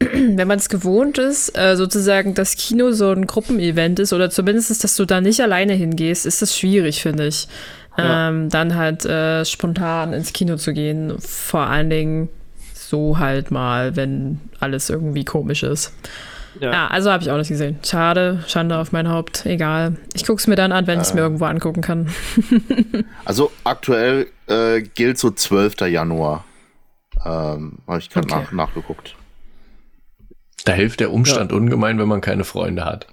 [0.00, 4.82] wenn man es gewohnt ist, äh, sozusagen das Kino so ein Gruppenevent ist oder zumindest,
[4.82, 7.48] dass du da nicht alleine hingehst, ist das schwierig, finde ich.
[7.98, 8.28] Ja.
[8.28, 11.18] Ähm, dann halt äh, spontan ins Kino zu gehen.
[11.18, 12.28] Vor allen Dingen
[12.74, 15.92] so halt mal, wenn alles irgendwie komisch ist.
[16.60, 17.78] Ja, also habe ich auch nicht gesehen.
[17.82, 19.46] Schade, Schande auf mein Haupt.
[19.46, 19.96] Egal.
[20.12, 22.08] Ich gucke es mir dann an, wenn ich es mir irgendwo angucken kann.
[23.24, 25.80] Also aktuell äh, gilt so 12.
[25.82, 26.44] Januar.
[27.24, 28.42] Ähm, habe ich gerade Okay.
[28.42, 29.14] nach, nachgeguckt.
[30.64, 33.06] Da hilft der Umstand ungemein, wenn man keine Freunde hat.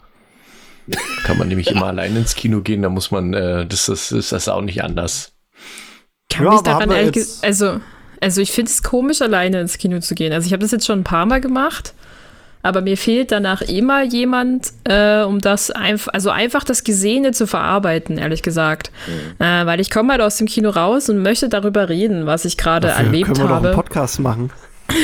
[1.23, 4.32] Kann man nämlich immer allein ins Kino gehen, da muss man, äh, das, das ist
[4.32, 5.32] das auch nicht anders.
[6.32, 7.80] Kann Ja, mich daran ehrlich also,
[8.21, 10.34] also ich finde es komisch, alleine ins Kino zu gehen.
[10.34, 11.93] Also ich habe das jetzt schon ein paar Mal gemacht,
[12.62, 17.47] aber mir fehlt danach immer jemand, äh, um das einfach, also einfach das Gesehene zu
[17.47, 18.91] verarbeiten, ehrlich gesagt.
[19.08, 19.43] Mhm.
[19.45, 22.58] Äh, weil ich komme halt aus dem Kino raus und möchte darüber reden, was ich
[22.58, 23.75] gerade erlebt können wir doch einen habe.
[23.75, 24.52] Podcast machen.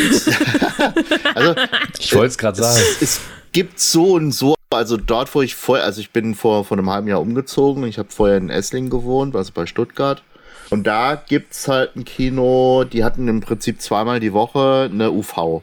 [1.35, 1.55] Also
[1.99, 2.79] Ich wollte es gerade sagen.
[2.99, 3.21] es, es
[3.51, 6.89] gibt so und so, also dort, wo ich vorher, also ich bin vor, vor einem
[6.89, 7.85] halben Jahr umgezogen.
[7.85, 10.23] Ich habe vorher in Esslingen gewohnt, also bei Stuttgart.
[10.69, 15.61] Und da gibt's halt ein Kino, die hatten im Prinzip zweimal die Woche eine UV.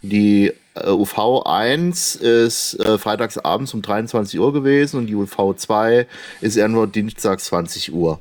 [0.00, 6.06] Die äh, UV 1 ist äh, freitags um 23 Uhr gewesen und die UV 2
[6.40, 8.20] ist irgendwo dienstags 20 Uhr.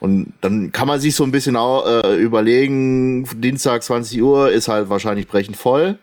[0.00, 4.68] Und dann kann man sich so ein bisschen auch, äh, überlegen, Dienstag 20 Uhr ist
[4.68, 5.98] halt wahrscheinlich brechend voll.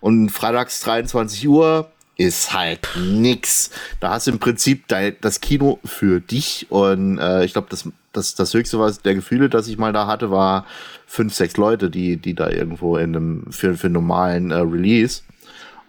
[0.00, 3.70] Und freitags 23 Uhr ist halt nix.
[4.00, 6.66] Da hast du im Prinzip dein, das Kino für dich.
[6.70, 10.06] Und äh, ich glaube, das, das, das höchste was der Gefühle, das ich mal da
[10.06, 10.66] hatte, war
[11.06, 15.22] fünf, sechs Leute, die, die da irgendwo in einem für, für normalen äh, Release.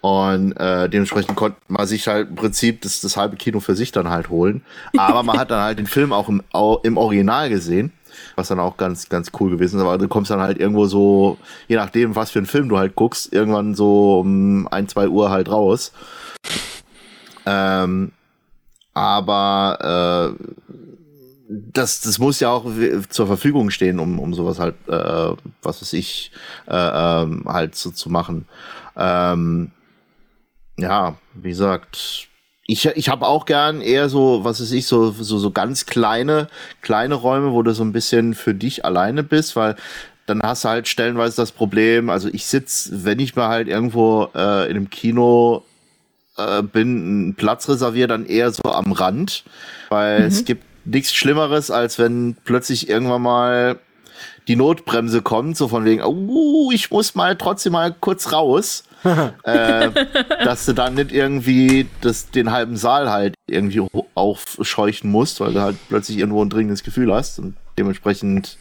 [0.02, 3.92] Und äh, dementsprechend konnte man sich halt im Prinzip das, das halbe Kino für sich
[3.92, 4.62] dann halt holen.
[4.98, 7.92] Aber man hat dann halt den Film auch im, au- im Original gesehen.
[8.36, 9.82] Was dann auch ganz, ganz cool gewesen ist.
[9.82, 12.96] Aber du kommst dann halt irgendwo so, je nachdem, was für einen Film du halt
[12.96, 15.92] guckst, irgendwann so um ein, zwei Uhr halt raus.
[17.46, 18.12] Ähm,
[18.94, 20.44] aber äh,
[21.48, 22.66] das, das muss ja auch
[23.10, 26.32] zur Verfügung stehen, um, um sowas halt, äh, was weiß ich,
[26.68, 26.74] äh,
[27.24, 28.48] ähm, halt so zu machen.
[28.96, 29.72] Ähm,
[30.78, 32.28] ja, wie gesagt,
[32.68, 36.48] ich, ich habe auch gern eher so, was weiß ich, so, so, so ganz kleine,
[36.82, 39.76] kleine Räume, wo du so ein bisschen für dich alleine bist, weil
[40.26, 44.30] dann hast du halt stellenweise das Problem, also ich sitz, wenn ich mir halt irgendwo
[44.34, 45.64] äh, in einem Kino
[46.38, 49.44] äh, bin, einen Platz reserviere, dann eher so am Rand,
[49.90, 50.26] weil mhm.
[50.26, 53.80] es gibt nichts Schlimmeres, als wenn plötzlich irgendwann mal
[54.48, 58.85] die Notbremse kommt, so von wegen, oh, ich muss mal trotzdem mal kurz raus.
[59.44, 59.92] äh,
[60.44, 65.62] dass du dann nicht irgendwie das, den halben Saal halt irgendwie aufscheuchen musst, weil du
[65.62, 68.58] halt plötzlich irgendwo ein dringendes Gefühl hast und dementsprechend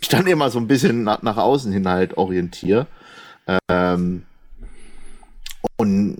[0.00, 2.86] mich dann immer so ein bisschen nach, nach außen hin halt orientiere.
[3.68, 4.24] Ähm,
[5.78, 6.18] und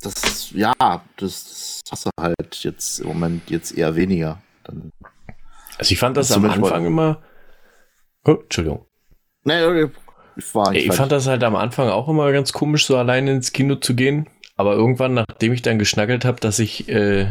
[0.00, 4.40] das, ja, das, das hast du halt jetzt im Moment jetzt eher weniger.
[4.64, 4.92] Dann
[5.78, 7.22] also ich fand das am Anfang immer.
[8.24, 8.84] Oh, Entschuldigung.
[9.44, 9.90] Nee, ich,
[10.52, 13.76] war ich fand das halt am Anfang auch immer ganz komisch, so alleine ins Kino
[13.76, 14.26] zu gehen.
[14.56, 17.28] Aber irgendwann, nachdem ich dann geschnackelt habe, dass ich äh,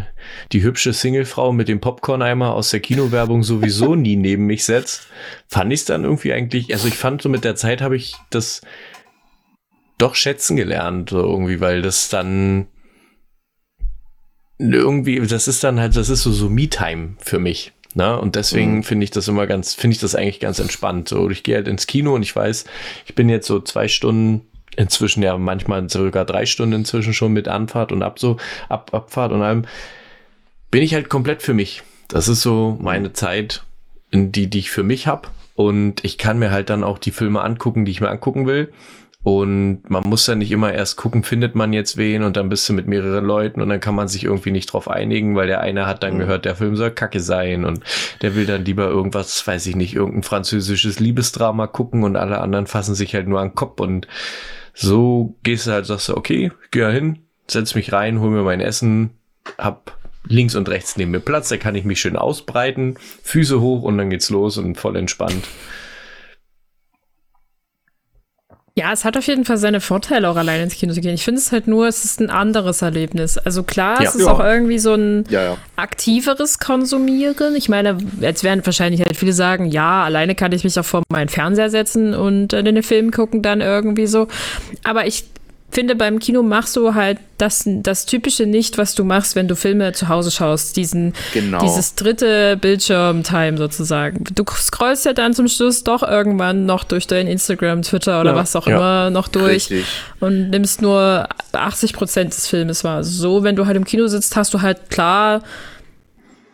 [0.53, 5.07] die hübsche Singlefrau mit dem Popcorn-Eimer aus der Kinowerbung sowieso nie neben mich setzt,
[5.49, 8.15] fand ich es dann irgendwie eigentlich, also ich fand so mit der Zeit habe ich
[8.29, 8.61] das
[9.97, 12.67] doch schätzen gelernt, so irgendwie, weil das dann
[14.57, 17.73] irgendwie, das ist dann halt, das ist so, so Me-Time für mich.
[17.97, 18.19] Ne?
[18.19, 18.83] Und deswegen mhm.
[18.83, 21.09] finde ich das immer ganz, finde ich das eigentlich ganz entspannt.
[21.09, 22.65] So, ich gehe halt ins Kino und ich weiß,
[23.07, 27.47] ich bin jetzt so zwei Stunden, inzwischen ja manchmal sogar drei Stunden inzwischen schon mit
[27.47, 28.37] Anfahrt und ab so,
[28.69, 29.65] ab, Abfahrt und allem,
[30.69, 31.81] bin ich halt komplett für mich.
[32.07, 33.63] Das ist so meine Zeit,
[34.11, 35.29] in die, die ich für mich habe.
[35.55, 38.71] Und ich kann mir halt dann auch die Filme angucken, die ich mir angucken will.
[39.23, 42.69] Und man muss ja nicht immer erst gucken, findet man jetzt wen und dann bist
[42.69, 45.59] du mit mehreren Leuten und dann kann man sich irgendwie nicht drauf einigen, weil der
[45.59, 46.19] eine hat dann mhm.
[46.19, 47.81] gehört, der Film soll kacke sein und
[48.21, 52.67] der will dann lieber irgendwas, weiß ich nicht, irgendein französisches Liebesdrama gucken und alle anderen
[52.67, 54.07] fassen sich halt nur an den Kopf und
[54.73, 58.43] so gehst du halt, sagst du, okay, geh da hin, setz mich rein, hol mir
[58.43, 59.09] mein Essen,
[59.57, 59.97] hab
[60.29, 63.97] links und rechts neben mir Platz, da kann ich mich schön ausbreiten, Füße hoch und
[63.97, 65.43] dann geht's los und voll entspannt.
[68.77, 71.15] Ja, es hat auf jeden Fall seine Vorteile, auch alleine ins Kino zu gehen.
[71.15, 73.39] Ich finde es halt nur, es ist ein anderes Erlebnis.
[73.39, 74.07] Also klar, ja.
[74.07, 74.31] es ist ja.
[74.31, 77.55] auch irgendwie so ein ja, aktiveres Konsumieren.
[77.55, 81.01] Ich meine, jetzt werden wahrscheinlich halt viele sagen, ja, alleine kann ich mich auch vor
[81.09, 84.27] meinen Fernseher setzen und äh, den Film gucken dann irgendwie so.
[84.83, 85.25] Aber ich
[85.69, 89.55] finde, beim Kino machst du halt das, das Typische nicht, was du machst, wenn du
[89.55, 90.75] Filme zu Hause schaust.
[90.77, 91.59] Diesen, genau.
[91.59, 94.23] Dieses dritte Bildschirm-Time sozusagen.
[94.33, 98.35] Du scrollst ja dann zum Schluss doch irgendwann noch durch dein Instagram, Twitter oder ja,
[98.37, 98.77] was auch ja.
[98.77, 99.85] immer noch durch Richtig.
[100.19, 103.03] und nimmst nur 80 Prozent des Filmes wahr.
[103.03, 105.41] So, wenn du halt im Kino sitzt, hast du halt klar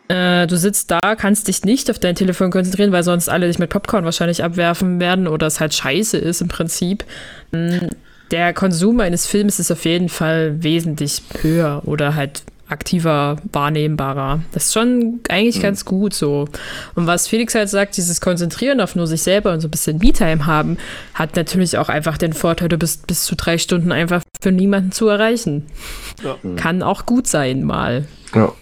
[0.08, 3.58] äh, du sitzt da, kannst dich nicht auf dein Telefon konzentrieren, weil sonst alle dich
[3.58, 7.04] mit Popcorn wahrscheinlich abwerfen werden oder es halt scheiße ist im Prinzip.
[7.52, 7.88] Hm,
[8.34, 14.40] der Konsum eines Films ist auf jeden Fall wesentlich höher oder halt aktiver, wahrnehmbarer.
[14.50, 15.62] Das ist schon eigentlich mhm.
[15.62, 16.48] ganz gut so.
[16.96, 19.98] Und was Felix halt sagt, dieses Konzentrieren auf nur sich selber und so ein bisschen
[19.98, 20.78] Me-Time haben,
[21.14, 24.90] hat natürlich auch einfach den Vorteil, du bist bis zu drei Stunden einfach für niemanden
[24.90, 25.66] zu erreichen.
[26.24, 26.36] Ja.
[26.56, 28.08] Kann auch gut sein, mal.
[28.34, 28.52] Ja.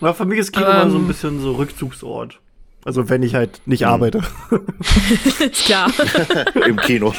[0.00, 2.38] Na, für mich ist Kino ähm, so ein bisschen so Rückzugsort.
[2.84, 3.88] Also wenn ich halt nicht mhm.
[3.88, 4.20] arbeite.
[5.64, 5.90] Klar.
[6.66, 7.14] Im Kino.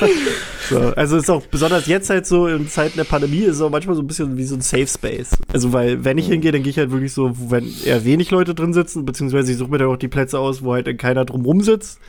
[0.70, 3.72] So, also ist auch besonders jetzt halt so in Zeiten der Pandemie ist es auch
[3.72, 5.32] manchmal so ein bisschen wie so ein Safe Space.
[5.52, 6.34] Also weil wenn ich mhm.
[6.34, 9.58] hingehe, dann gehe ich halt wirklich so, wenn eher wenig Leute drin sitzen, beziehungsweise ich
[9.58, 12.00] suche mir dann auch die Plätze aus, wo halt keiner drumrum sitzt.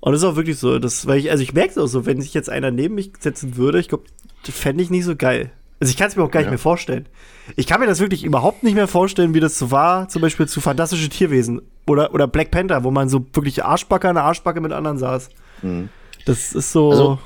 [0.00, 2.06] Und das ist auch wirklich so, das, weil ich, also ich merke es auch so,
[2.06, 4.04] wenn sich jetzt einer neben mich setzen würde, ich glaube,
[4.46, 5.50] das fände ich nicht so geil.
[5.78, 6.46] Also ich kann es mir auch gar ja.
[6.46, 7.06] nicht mehr vorstellen.
[7.54, 10.46] Ich kann mir das wirklich überhaupt nicht mehr vorstellen, wie das so war, zum Beispiel
[10.46, 14.72] zu Fantastische Tierwesen oder, oder Black Panther, wo man so wirklich Arschbacke an Arschbacke mit
[14.72, 15.30] anderen saß.
[15.62, 15.88] Mhm.
[16.24, 16.90] Das ist so.
[16.90, 17.18] Also,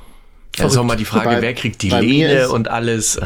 [0.57, 3.19] ja, ist auch mal die Frage, bei, wer kriegt die Lehne und alles.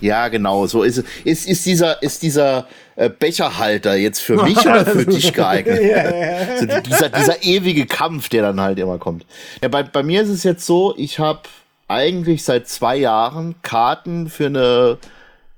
[0.00, 0.66] Ja, genau.
[0.66, 5.32] So ist ist ist dieser ist dieser äh, Becherhalter jetzt für mich oder für dich
[5.32, 5.82] geeignet?
[5.82, 6.58] ja, ja.
[6.58, 9.26] So, dieser dieser ewige Kampf, der dann halt immer kommt.
[9.62, 11.40] Ja, bei bei mir ist es jetzt so, ich habe
[11.88, 14.98] eigentlich seit zwei Jahren Karten für eine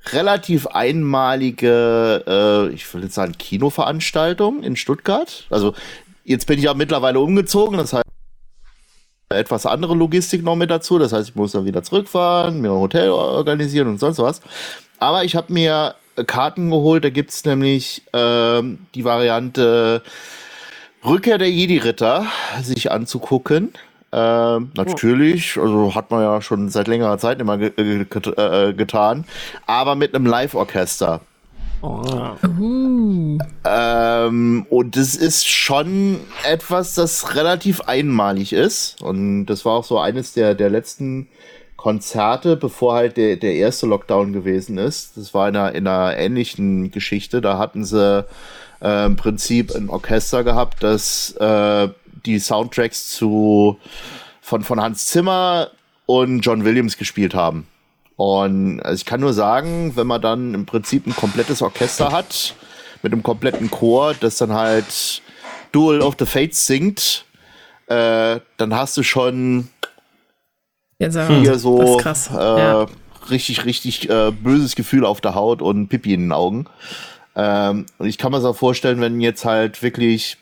[0.07, 5.47] relativ einmalige, äh, ich will jetzt sagen, Kinoveranstaltung in Stuttgart.
[5.51, 5.75] Also
[6.25, 8.05] jetzt bin ich ja mittlerweile umgezogen, das heißt
[9.33, 10.99] etwas andere Logistik noch mit dazu.
[10.99, 14.41] Das heißt, ich muss dann wieder zurückfahren, mir ein Hotel organisieren und sonst was.
[14.99, 15.95] Aber ich habe mir
[16.27, 17.05] Karten geholt.
[17.05, 20.03] Da gibt es nämlich ähm, die Variante
[21.05, 22.27] Rückkehr der Jedi-Ritter
[22.63, 23.73] sich anzugucken.
[24.13, 28.73] Ähm, natürlich, also hat man ja schon seit längerer Zeit immer ge ge get äh,
[28.73, 29.25] getan,
[29.67, 31.21] aber mit einem Live-Orchester.
[31.83, 32.03] Oh.
[32.59, 33.39] Uh.
[33.65, 39.01] Ähm, und es ist schon etwas, das relativ einmalig ist.
[39.03, 41.29] Und das war auch so eines der, der letzten
[41.77, 45.17] Konzerte, bevor halt der, der erste Lockdown gewesen ist.
[45.17, 47.41] Das war in einer, in einer ähnlichen Geschichte.
[47.41, 48.27] Da hatten sie
[48.83, 51.89] äh, im Prinzip ein Orchester gehabt, das äh,
[52.27, 53.79] die Soundtracks zu
[54.41, 55.71] von, von Hans Zimmer
[56.07, 57.67] und John Williams gespielt haben.
[58.17, 62.55] Und also ich kann nur sagen, wenn man dann im Prinzip ein komplettes Orchester hat,
[63.03, 65.23] mit einem kompletten Chor, das dann halt
[65.73, 67.25] Duel of the Fates singt,
[67.87, 69.69] äh, dann hast du schon
[70.99, 72.87] Jetzt hier das so äh, ja.
[73.31, 76.67] richtig, richtig äh, böses Gefühl auf der Haut und Pipi in den Augen.
[77.35, 80.37] Ähm, und ich kann mir so vorstellen, wenn jetzt halt wirklich,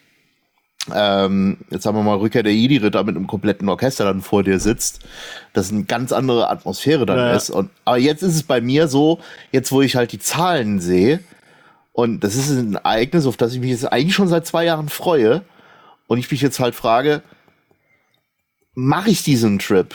[0.94, 4.58] ähm, jetzt sagen wir mal, Rückkehr der Jedi-Ritter mit einem kompletten Orchester dann vor dir
[4.60, 5.00] sitzt,
[5.52, 7.32] dass eine ganz andere Atmosphäre dann Ja.
[7.34, 7.50] ist.
[7.50, 9.18] Und, aber jetzt ist es bei mir so,
[9.52, 11.20] jetzt wo ich halt die Zahlen sehe,
[11.92, 14.88] und das ist ein Ereignis, auf das ich mich jetzt eigentlich schon seit zwei Jahren
[14.88, 15.42] freue,
[16.06, 17.22] und ich mich jetzt halt frage,
[18.74, 19.94] mache ich diesen Trip?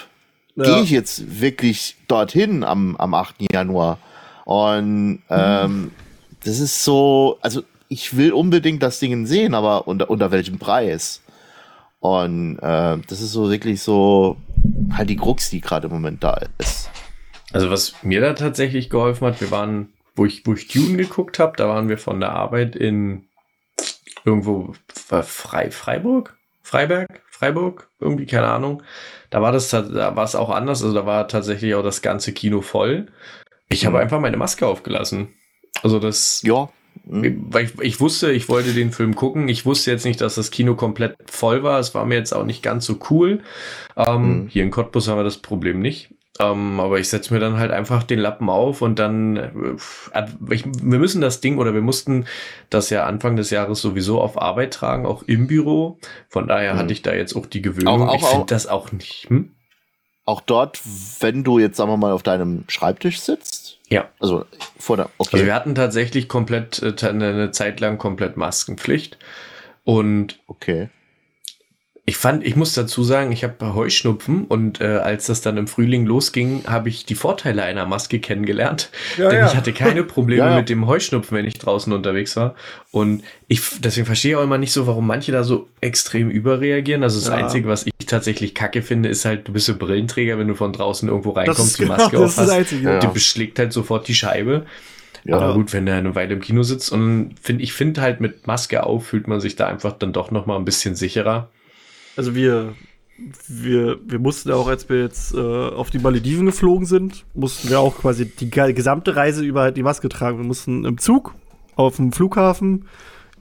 [0.56, 0.66] Ja.
[0.66, 3.36] gehe ich jetzt wirklich dorthin am, am 8.
[3.52, 3.98] Januar?
[4.46, 5.91] Und ähm,
[6.44, 7.64] das ist so, also
[7.94, 11.22] ich will unbedingt das Ding sehen, aber unter, unter welchem Preis?
[12.00, 14.38] Und äh, das ist so wirklich so
[14.91, 16.89] halt die Krux, die gerade im Moment da ist.
[17.54, 21.39] Also was mir da tatsächlich geholfen hat, wir waren, wo ich, wo ich Dune geguckt
[21.39, 23.26] habe, da waren wir von der Arbeit in
[24.26, 26.36] irgendwo Frei, Freiburg?
[26.64, 27.22] Freiberg?
[27.30, 27.89] Freiburg?
[28.00, 28.84] Irgendwie, keine Ahnung.
[29.30, 30.82] Da war das, da war es auch anders.
[30.82, 33.08] Also da war tatsächlich auch das ganze Kino voll.
[33.70, 34.04] Ich habe Mhm.
[34.04, 35.30] einfach meine Maske aufgelassen.
[35.84, 36.70] Also das, Ja.
[37.10, 37.48] Hm.
[37.52, 39.48] weil ich, ich wusste, ich wollte den Film gucken.
[39.50, 41.80] Ich wusste jetzt nicht, dass das Kino komplett voll war.
[41.80, 43.41] Es war mir jetzt auch nicht ganz so cool.
[43.98, 44.48] Ähm, Mhm.
[44.50, 46.10] Hier in Cottbus haben wir das Problem nicht.
[46.39, 50.66] Ähm, aber ich setze mir dann halt einfach den Lappen auf und dann, äh, ich,
[50.66, 52.26] wir müssen das Ding oder wir mussten
[52.72, 56.00] das ja Anfang des Jahres sowieso auf Arbeit tragen, auch im Büro.
[56.30, 56.78] Von daher Mhm.
[56.80, 58.02] hatte ich da jetzt auch die Gewöhnung.
[58.02, 59.28] Auch- auch- ich finde das auch nicht.
[59.30, 59.52] Hm?
[60.26, 60.80] Auch dort,
[61.20, 63.62] wenn du jetzt, sagen wir mal, auf deinem Schreibtisch sitzt.
[63.90, 64.10] Ja.
[64.20, 64.46] Also
[64.78, 65.30] vor der, okay.
[65.34, 69.18] Also wir hatten tatsächlich komplett äh, eine eine Zeit lang komplett Maskenpflicht.
[69.84, 70.90] Und okay.
[72.06, 75.68] Ich fand, ich muss dazu sagen, ich habe Heuschnupfen und äh, als das dann im
[75.68, 78.89] Frühling losging, habe ich die Vorteile einer Maske kennengelernt.
[79.18, 79.47] Ja, Denn ja.
[79.47, 82.56] ich hatte keine Probleme Ja, mit dem Heuschnupfen, wenn ich draußen unterwegs war.
[82.91, 87.04] Und ich deswegen verstehe ich auch immer nicht so, warum manche da so extrem überreagieren.
[87.04, 87.36] Also das Ja.
[87.36, 90.74] Einzige, was ich tatsächlich kacke finde, ist halt, du bist so Brillenträger, wenn du von
[90.74, 92.58] draußen irgendwo reinkommst, die genau Maske das, ist das auf hast.
[92.58, 92.84] Einzige.
[92.89, 92.99] Ja.
[92.99, 94.66] Die beschlägt halt sofort die Scheibe.
[95.24, 95.38] Ja.
[95.38, 98.45] Aber gut, wenn der eine Weile im Kino sitzt und find, ich finde halt mit
[98.45, 101.49] Maske auf, fühlt man sich da einfach dann doch noch mal ein bisschen sicherer.
[102.16, 102.76] Also wir,
[103.47, 107.80] wir, wir mussten auch, als wir jetzt äh, auf die Malediven geflogen sind, mussten wir
[107.80, 110.38] auch quasi die gesamte Reise über halt die Maske tragen.
[110.38, 111.34] Wir mussten im Zug,
[111.76, 112.86] auf dem Flughafen,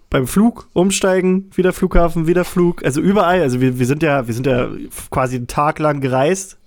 [0.09, 3.41] beim Flug umsteigen, wieder Flughafen, wieder Flug, also überall.
[3.41, 4.69] Also wir, wir sind ja, wir sind ja
[5.11, 6.59] quasi einen Tag lang gereist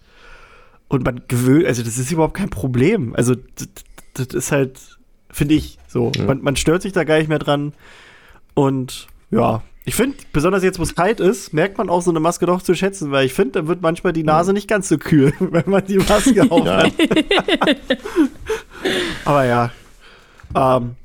[0.87, 3.15] und man gewöhnt, also das ist überhaupt kein Problem.
[3.15, 3.67] Also das,
[4.13, 4.97] das ist halt,
[5.29, 6.11] finde ich, so.
[6.15, 6.25] Ja.
[6.25, 7.73] Man, man stört sich da gar nicht mehr dran.
[8.53, 12.19] Und ja, ich finde, besonders jetzt, wo es kalt ist, merkt man auch so eine
[12.19, 14.97] Maske doch zu schätzen, weil ich finde, da wird manchmal die Nase nicht ganz so
[14.97, 16.83] kühl, wenn man die Maske auf Ja.
[16.83, 16.93] hat.
[19.25, 19.71] Aber ja.
[20.55, 20.95] Ähm,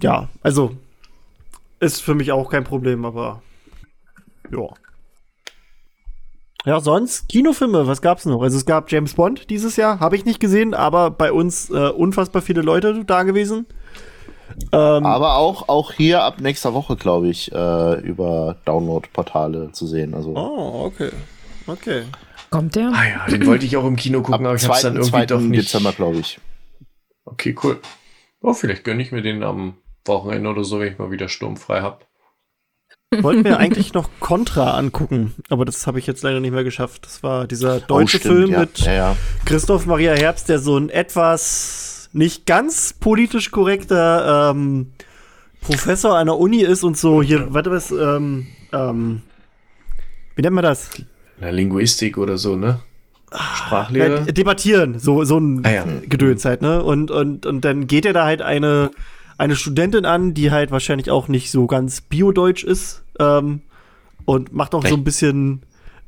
[0.00, 0.76] ja, also
[1.80, 3.42] ist für mich auch kein Problem, aber
[4.52, 4.68] ja.
[6.64, 8.42] Ja, sonst Kinofilme, was gab's noch?
[8.42, 11.88] Also es gab James Bond dieses Jahr, habe ich nicht gesehen, aber bei uns äh,
[11.88, 13.66] unfassbar viele Leute da gewesen.
[14.72, 20.14] Ähm, Aber auch, auch hier ab nächster Woche, glaube ich, äh, über Download-Portale zu sehen.
[20.14, 21.10] Also oh, okay.
[21.66, 22.02] Okay.
[22.50, 22.90] Kommt der?
[22.92, 24.94] Ah ja, den wollte ich auch im Kino gucken, aber ab ich habe es dann
[24.94, 24.98] 2.
[24.98, 25.26] irgendwie 2.
[25.26, 25.62] doch nicht.
[25.62, 26.38] Dezember, glaube ich.
[27.24, 27.80] Okay, cool.
[28.42, 29.74] Oh, vielleicht gönne ich mir den am
[30.04, 32.06] Wochenende oder so, wenn ich mal wieder sturmfrei hab.
[33.20, 37.04] Wollten wir eigentlich noch Contra angucken, aber das habe ich jetzt leider nicht mehr geschafft.
[37.04, 38.60] Das war dieser deutsche Oh, stimmt, Film ja.
[38.60, 39.16] mit Ja, ja.
[39.44, 44.92] Christoph Maria Herbst, der so ein etwas nicht ganz politisch korrekter ähm,
[45.60, 49.22] Professor einer Uni ist und so hier, warte was, ähm, ähm,
[50.34, 50.90] wie nennt man das?
[51.40, 52.80] Na, Linguistik oder so, ne?
[53.32, 54.28] Sprachlehre.
[54.28, 55.84] Äh, debattieren, so, so ein Ah ja.
[56.06, 56.82] Gedöns halt, ne?
[56.82, 58.90] Und, und, und dann geht er da halt eine,
[59.38, 63.62] eine Studentin an, die halt wahrscheinlich auch nicht so ganz biodeutsch ist, ähm,
[64.24, 65.62] und macht auch so ein bisschen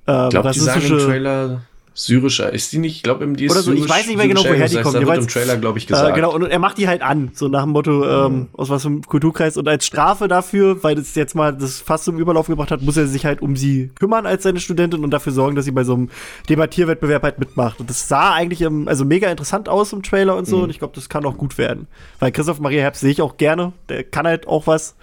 [0.07, 1.07] ähm, Ich glaube, die sagen im rassistische.
[1.07, 1.63] Trailer,
[1.95, 2.53] syrischer.
[2.53, 4.69] Ist die nicht, ich glaube, die ist Oder so, ich weiß nicht mehr genau, woher
[4.69, 4.97] die kommt.
[4.97, 6.15] Das wird im Trailer, glaube ich, Äh, gesagt.
[6.17, 8.89] genau, und er macht die halt an, so nach dem Motto, ähm, aus was für
[8.89, 9.57] einem Kulturkreis.
[9.57, 12.97] Und als Strafe dafür, weil das jetzt mal das fast zum Überlauf gebracht hat, muss
[12.97, 15.85] er sich halt um sie kümmern als seine Studentin und dafür sorgen, dass sie bei
[15.85, 16.11] so einem
[16.49, 17.79] Debattierwettbewerb halt mitmacht.
[17.81, 20.65] Und das sah eigentlich im, also mega interessant aus im Trailer und so.
[20.65, 21.87] Und ich glaube, das kann auch gut werden.
[22.19, 23.73] Weil Christoph Maria Herbst sehe ich auch gerne.
[23.89, 24.97] Der kann halt auch was.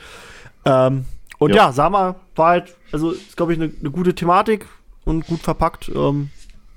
[0.65, 1.05] Ähm,
[1.37, 1.71] und ja, Ja.
[1.71, 4.65] Sama war halt, also ist, glaube ich, eine ne gute Thematik
[5.05, 5.89] und gut verpackt.
[5.95, 6.29] Ähm,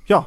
[0.07, 0.27] ja,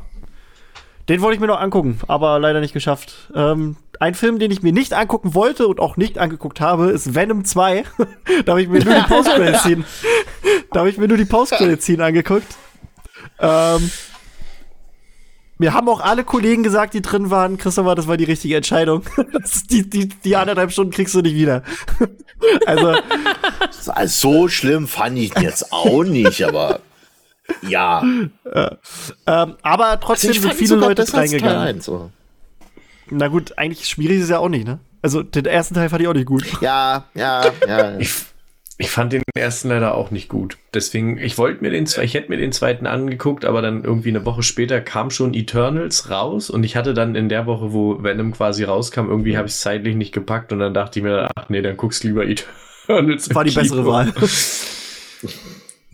[1.10, 3.32] den wollte ich mir noch angucken, aber leider nicht geschafft.
[3.34, 7.16] Ähm, ein Film, den ich mir nicht angucken wollte und auch nicht angeguckt habe, ist
[7.16, 7.84] Venom 2.
[8.46, 9.86] da habe ich mir nur die Post-Credit-Scene
[10.72, 12.48] da habe ich mir nur die Post-Credit-Scene angeguckt.
[13.40, 13.90] Ähm,
[15.60, 19.04] mir haben auch alle Kollegen gesagt, die drin waren, Christopher, das war die richtige Entscheidung.
[19.72, 21.64] Die, die, die anderthalb Stunden kriegst du nicht wieder.
[22.66, 22.96] also,
[24.06, 26.82] So schlimm fand ich ihn jetzt auch nicht, aber
[27.68, 28.02] ja.
[28.02, 31.58] ähm, aber trotzdem Also sind viele Leute reingegangen.
[31.58, 32.12] 1, so.
[33.10, 34.80] Na gut, eigentlich schwierig ist es ja auch nicht, ne?
[35.02, 36.44] Also, den ersten Teil fand ich auch nicht gut.
[36.62, 37.98] Ja, ja, ja.
[38.00, 38.14] Ich,
[38.80, 40.58] ich fand den ersten leider auch nicht gut.
[40.74, 44.26] Deswegen, ich wollte mir den, ich hätte mir den zweiten angeguckt, aber dann irgendwie eine
[44.26, 48.34] Woche später kam schon Eternals raus und ich hatte dann in der Woche, wo Venom
[48.34, 51.50] quasi rauskam, irgendwie habe ich es zeitlich nicht gepackt und dann dachte ich mir, ach
[51.50, 53.34] nee, dann guckst lieber Eternals.
[53.34, 53.62] War die Kino.
[53.62, 54.14] bessere Wahl.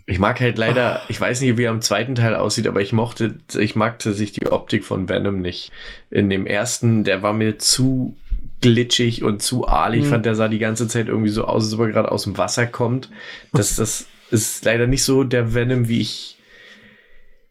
[0.06, 2.92] Ich mag halt leider, ich weiß nicht, wie er im zweiten Teil aussieht, aber ich
[2.92, 5.72] mochte, ich mag sich die Optik von Venom nicht.
[6.10, 8.14] In dem ersten, der war mir zu
[8.60, 9.94] glitschig und zu aal.
[9.94, 10.08] Ich Mhm.
[10.10, 12.36] fand, der sah die ganze Zeit irgendwie so aus, als ob er gerade aus dem
[12.36, 13.08] Wasser kommt.
[13.52, 16.33] Das, das ist leider nicht so der Venom, wie ich.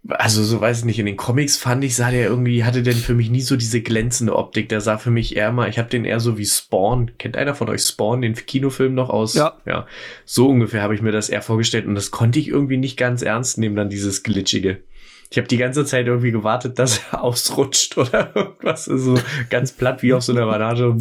[0.10, 2.94] Also, so weiß ich nicht, in den Comics fand ich, sah der irgendwie, hatte der
[2.94, 4.68] für mich nie so diese glänzende Optik.
[4.68, 7.12] Der sah für mich eher mal, ich habe den eher so wie Spawn.
[7.18, 9.34] Kennt einer von euch Spawn, den Kinofilm noch aus?
[9.34, 9.58] Ja.
[9.66, 9.88] Ja.
[10.26, 13.22] So ungefähr habe ich mir das eher vorgestellt und das konnte ich irgendwie nicht ganz
[13.22, 14.84] ernst nehmen, dann dieses Glitchige.
[15.32, 18.86] Ich habe die ganze Zeit irgendwie gewartet, dass er ausrutscht oder irgendwas.
[18.86, 19.18] So
[19.50, 20.98] ganz platt wie auf so einer Banane.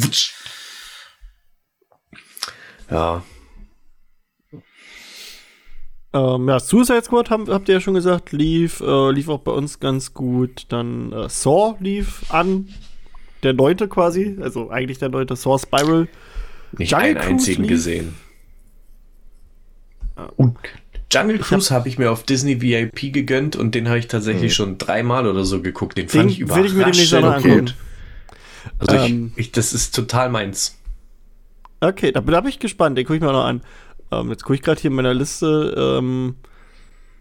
[2.89, 3.23] Ja,
[6.13, 9.51] Ähm, ja, Suicide Squad haben, habt ihr ja schon gesagt, lief, äh, lief auch bei
[9.51, 10.65] uns ganz gut.
[10.69, 12.69] Dann äh, Saw lief an,
[13.41, 16.07] der neunte quasi, also eigentlich der neunte Saw Spiral.
[16.77, 17.71] nicht Jungle einen Cruise einzigen lief?
[17.71, 18.15] gesehen.
[20.37, 20.57] Und
[21.11, 24.77] Jungle Cruise habe ich mir auf Disney VIP gegönnt und den habe ich tatsächlich schon
[24.77, 25.97] dreimal oder so geguckt.
[25.97, 27.75] Den fand Den ich will überraschend ich gut.
[28.79, 29.31] Also Ähm.
[29.35, 30.77] ich, ich, das ist total meins.
[31.81, 33.61] Okay, da, da bin ich gespannt, den gucke ich mir auch noch an.
[34.19, 36.35] Ähm, jetzt gucke ich gerade hier in meiner Liste, ähm,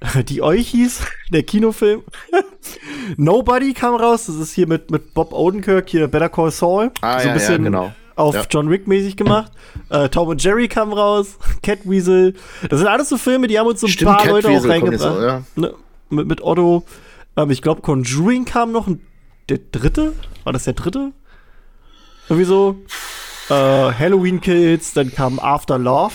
[0.29, 2.03] die euch hieß, der Kinofilm.
[3.17, 6.91] Nobody kam raus, das ist hier mit, mit Bob Odenkirk, hier Better Call Saul.
[7.01, 7.93] Ah, so ja, ein ja, bisschen genau.
[8.17, 8.43] auf Ja.
[8.51, 9.53] John Wick mäßig gemacht.
[9.89, 12.35] Äh, Tom und Jerry kam raus, Catweasel.
[12.69, 14.81] Das sind alles so Filme, die haben uns so ein Stimmt, paar Leute auch Catweasel
[14.81, 15.45] kommt jetzt reingebracht.
[15.57, 15.69] auch, ja.
[15.69, 15.75] ne,
[16.11, 16.85] mit, mit Otto.
[17.37, 18.89] Ähm, ich glaube, Conjuring kam noch.
[19.49, 20.13] Der dritte?
[20.45, 21.13] War das der dritte?
[22.29, 22.77] Irgendwie so.
[23.49, 26.15] Äh, Halloween Kills, dann kam After Love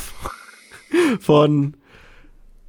[1.20, 1.76] von.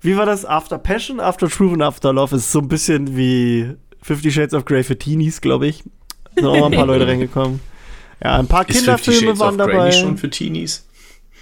[0.00, 0.44] Wie war das?
[0.44, 4.64] After Passion, After Truth und After Love ist so ein bisschen wie Fifty Shades of
[4.64, 5.82] Grey für Teenies, glaube ich.
[6.34, 7.60] Sind auch mal ein paar Leute reingekommen.
[8.22, 9.86] Ja, ein paar Ist Kinderfilme waren Grey dabei.
[9.86, 10.86] nicht schon für Teenies?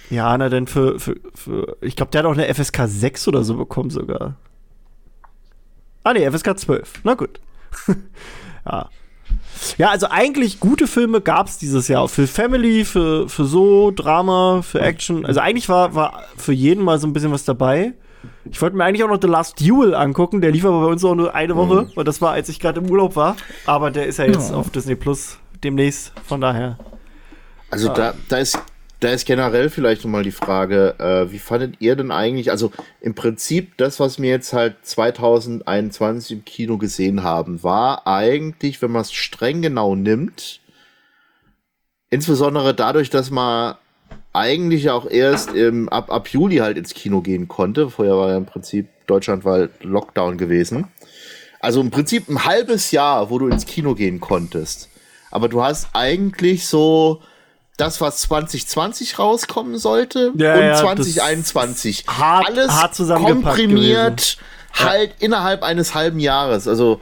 [0.09, 3.43] Ja, na denn für, für, für ich glaube, der hat auch eine FSK 6 oder
[3.43, 4.35] so bekommen sogar.
[6.03, 7.01] Ah nee, FSK 12.
[7.03, 7.39] Na gut.
[8.65, 8.89] ja.
[9.77, 12.07] Ja, also eigentlich gute Filme gab es dieses Jahr.
[12.07, 15.25] Für Family, für, für so, Drama, für Action.
[15.25, 17.93] Also eigentlich war, war für jeden mal so ein bisschen was dabei.
[18.45, 20.41] Ich wollte mir eigentlich auch noch The Last Duel angucken.
[20.41, 21.89] Der lief aber bei uns auch nur eine Woche.
[21.95, 23.35] Und das war, als ich gerade im Urlaub war.
[23.65, 26.13] Aber der ist ja jetzt auf Disney Plus demnächst.
[26.25, 26.77] Von daher.
[27.69, 28.59] Also da, da ist
[28.99, 33.13] da ist generell vielleicht nochmal die Frage, äh, wie fandet ihr denn eigentlich, also im
[33.13, 39.03] Prinzip das, was wir jetzt halt 2021 im Kino gesehen haben, war eigentlich, wenn man
[39.03, 40.61] es streng genau nimmt,
[42.09, 43.75] insbesondere dadurch, dass man
[44.33, 47.89] eigentlich auch erst im, ab, ab Juli halt ins Kino gehen konnte.
[47.89, 50.87] Vorher war ja im Prinzip Deutschland war Lockdown gewesen.
[51.59, 54.89] Also im Prinzip ein halbes Jahr, wo du ins Kino gehen konntest.
[55.31, 57.21] Aber du hast eigentlich so
[57.77, 62.05] das, was 2020 rauskommen sollte Ja, und ja, das 2021.
[62.07, 64.37] hart- Alles hart komprimiert
[64.73, 66.67] halt innerhalb eines halben Jahres.
[66.67, 66.99] Also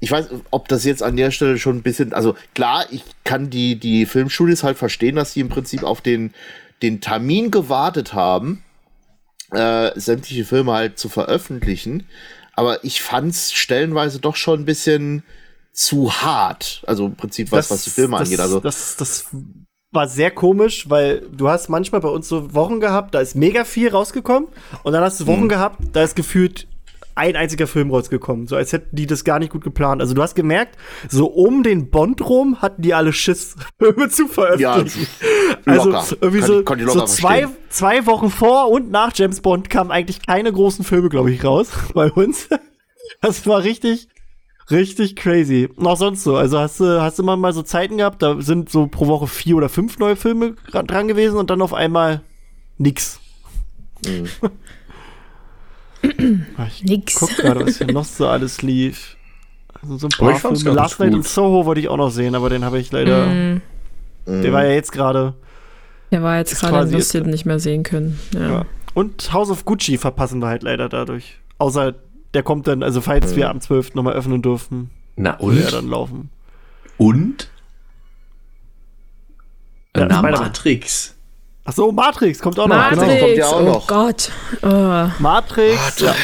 [0.00, 3.50] ich weiß, ob das jetzt an der Stelle schon ein bisschen, also klar, ich kann
[3.50, 6.34] die, die Filmstudios halt verstehen, dass die im Prinzip auf den,
[6.82, 8.64] den Termin gewartet haben,
[9.52, 12.08] äh, sämtliche Filme halt zu veröffentlichen.
[12.54, 15.22] Aber ich fand's stellenweise doch schon ein bisschen
[15.72, 16.82] zu hart.
[16.86, 18.40] Also im Prinzip was, was die Filme das, angeht.
[18.40, 19.26] Also das, das
[19.92, 23.64] war sehr komisch, weil du hast manchmal bei uns so Wochen gehabt, da ist mega
[23.64, 24.48] viel rausgekommen
[24.82, 25.28] und dann hast du Mhm.
[25.28, 26.66] Wochen gehabt, da ist gefühlt
[27.14, 28.46] ein einziger Film rausgekommen.
[28.46, 30.00] So als hätten die das gar nicht gut geplant.
[30.00, 30.78] Also du hast gemerkt,
[31.10, 35.06] so um den Bond rum hatten die alle Schiss, Filme zu veröffentlichen.
[35.66, 39.90] Ja, also irgendwie so, kann so zwei, zwei Wochen vor und nach James Bond kamen
[39.90, 42.48] eigentlich keine großen Filme, glaube ich, raus bei uns.
[43.20, 44.08] Das war richtig,
[44.70, 45.68] richtig crazy.
[45.74, 46.36] Und auch sonst so.
[46.36, 49.26] Also hast du, hast du mal, mal so Zeiten gehabt, da sind so pro Woche
[49.26, 52.22] vier oder fünf neue Filme dran gewesen und dann auf einmal
[52.78, 53.20] nix.
[54.06, 54.28] Mhm.
[56.68, 57.14] ich Nix.
[57.18, 59.16] guck gerade, was hier noch so alles lief.
[59.80, 60.74] Also so ein Aber paar Filme.
[60.76, 61.22] Last Night in.
[61.22, 63.26] Soho wollte ich auch noch sehen, aber den habe ich leider.
[63.26, 63.60] Mm,
[64.26, 65.34] Der war ja jetzt gerade.
[66.10, 68.18] der war jetzt gerade, jetzt- den nicht mehr sehen können.
[68.34, 68.48] Ja.
[68.50, 68.66] Ja.
[68.94, 71.38] Und House of Gucci verpassen wir halt leider dadurch.
[71.58, 71.94] Außer
[72.34, 73.94] der kommt dann, also falls wir am 12.
[73.94, 75.72] nochmal öffnen dürfen, Na würde er und?
[75.74, 76.30] dann laufen.
[76.98, 77.48] Und?
[79.96, 80.22] Ja, Na.
[80.22, 81.14] Matrix.
[81.64, 82.76] Ach so, Matrix kommt auch noch.
[82.76, 83.20] Matrix, Genau.
[83.20, 83.86] kommt ja auch oh noch.
[83.86, 84.30] Gott.
[84.62, 85.08] Oh.
[85.22, 86.00] Matrix.
[86.00, 86.14] Ja.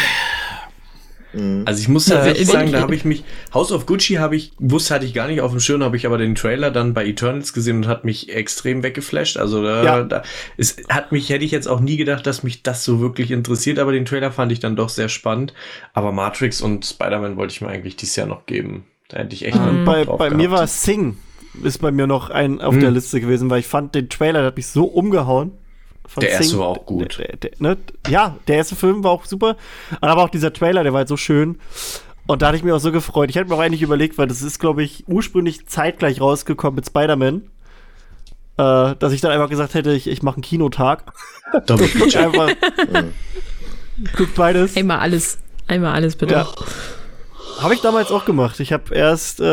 [1.32, 1.62] Mhm.
[1.66, 2.60] Also ich muss Ja, tatsächlich wirklich.
[2.60, 3.22] sagen, da habe ich mich,
[3.52, 6.06] House of Gucci habe ich, wusste hatte ich gar nicht auf dem Schirm, habe ich
[6.06, 9.36] aber den Trailer dann bei Eternals gesehen und hat mich extrem weggeflasht.
[9.36, 10.02] Also da, Ja.
[10.04, 10.22] da
[10.56, 13.78] es hat mich, hätte ich jetzt auch nie gedacht, dass mich das so wirklich interessiert,
[13.78, 15.52] aber den Trailer fand ich dann doch sehr spannend.
[15.92, 18.84] Aber Matrix und Spider-Man wollte ich mir eigentlich dieses Jahr noch geben.
[19.08, 19.84] Da hätte ich echt Mhm.
[19.84, 21.16] Bei, drauf bei mir war Sing
[21.64, 22.80] ist bei mir noch ein auf Hm.
[22.80, 25.52] der Liste gewesen, weil ich fand den Trailer, der hat mich so umgehauen.
[26.08, 27.18] Von Der erste war auch gut.
[27.18, 27.76] Der, der, ne?
[28.08, 29.56] Ja, der erste Film war auch super.
[30.00, 31.60] Aber auch dieser Trailer, der war halt so schön.
[32.26, 33.28] Und da hatte ich mich auch so gefreut.
[33.30, 36.86] Ich hätte mir auch eigentlich überlegt, weil das ist, glaube ich, ursprünglich zeitgleich rausgekommen mit
[36.86, 37.42] Spider-Man.
[38.56, 41.04] Äh, dass ich dann einfach gesagt hätte, ich, ich mache einen Kinotag.
[41.66, 42.24] Double Guck Feature.
[42.24, 42.50] einfach.
[44.16, 44.76] guck beides.
[44.76, 45.38] Einmal alles.
[45.66, 46.34] Einmal alles, bitte.
[46.34, 46.48] Ja.
[47.60, 48.60] Habe ich damals auch gemacht.
[48.60, 49.44] Ich habe erst, äh,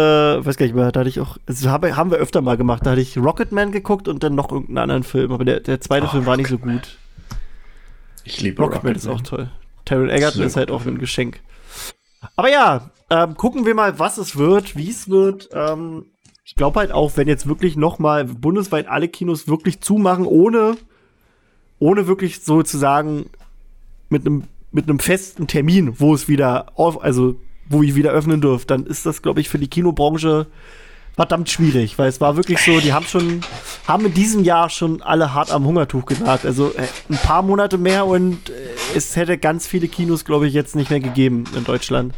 [0.45, 2.86] weiß gar nicht mehr, da hatte ich auch, also hab, haben wir öfter mal gemacht.
[2.86, 5.32] Da hatte ich Rocketman geguckt und dann noch irgendeinen anderen Film.
[5.32, 6.97] Aber der, der zweite Oh, Film war nicht so gut.
[8.24, 9.49] Ich liebe Rocketman ist auch toll.
[9.86, 10.99] Taron Egerton Sehr ist halt auch ein.
[10.99, 11.39] Geschenk.
[12.36, 15.49] Aber ja, ähm, gucken wir mal, was es wird, wie es wird.
[15.53, 16.06] Ähm,
[16.43, 20.78] ich glaube halt auch, wenn jetzt wirklich noch mal bundesweit alle Kinos wirklich zumachen, ohne,
[21.80, 23.30] ohne wirklich sozusagen
[24.10, 28.41] mit einem mit einem festen Termin, wo es wieder auf, also wo ich wieder öffnen
[28.41, 30.47] dürft, dann ist das, glaube ich, für die Kinobranche
[31.16, 33.41] verdammt schwierig, weil es war wirklich so, die haben schon,
[33.88, 36.45] haben in diesem Jahr schon alle hart am Hungertuch genagt.
[36.45, 38.53] Also äh, ein paar Monate mehr und äh,
[38.95, 42.13] es hätte ganz viele Kinos, glaube ich, jetzt nicht mehr gegeben in Deutschland.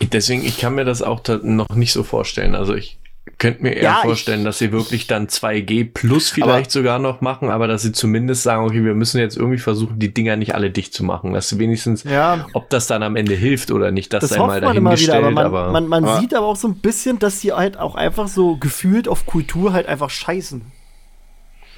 [0.00, 2.54] Deswegen, ich kann mir das auch noch nicht so vorstellen.
[2.54, 2.97] Also ich
[3.38, 7.20] könnte mir eher Ja, ich- vorstellen, dass sie wirklich dann 2G plus vielleicht sogar noch
[7.20, 10.54] machen, aber dass sie zumindest sagen, okay, wir müssen jetzt irgendwie versuchen, die Dinger nicht
[10.54, 11.32] alle dicht zu machen.
[11.32, 12.46] Dass sie wenigstens, Ja.
[12.54, 15.12] ob das dann am Ende hilft oder nicht, das, Das sei mal man immer wieder,
[15.12, 17.52] dahingestellt, aber aber, man, man, man aber- sieht aber auch so ein bisschen, dass sie
[17.52, 20.62] halt auch einfach so gefühlt auf Kultur halt einfach scheißen.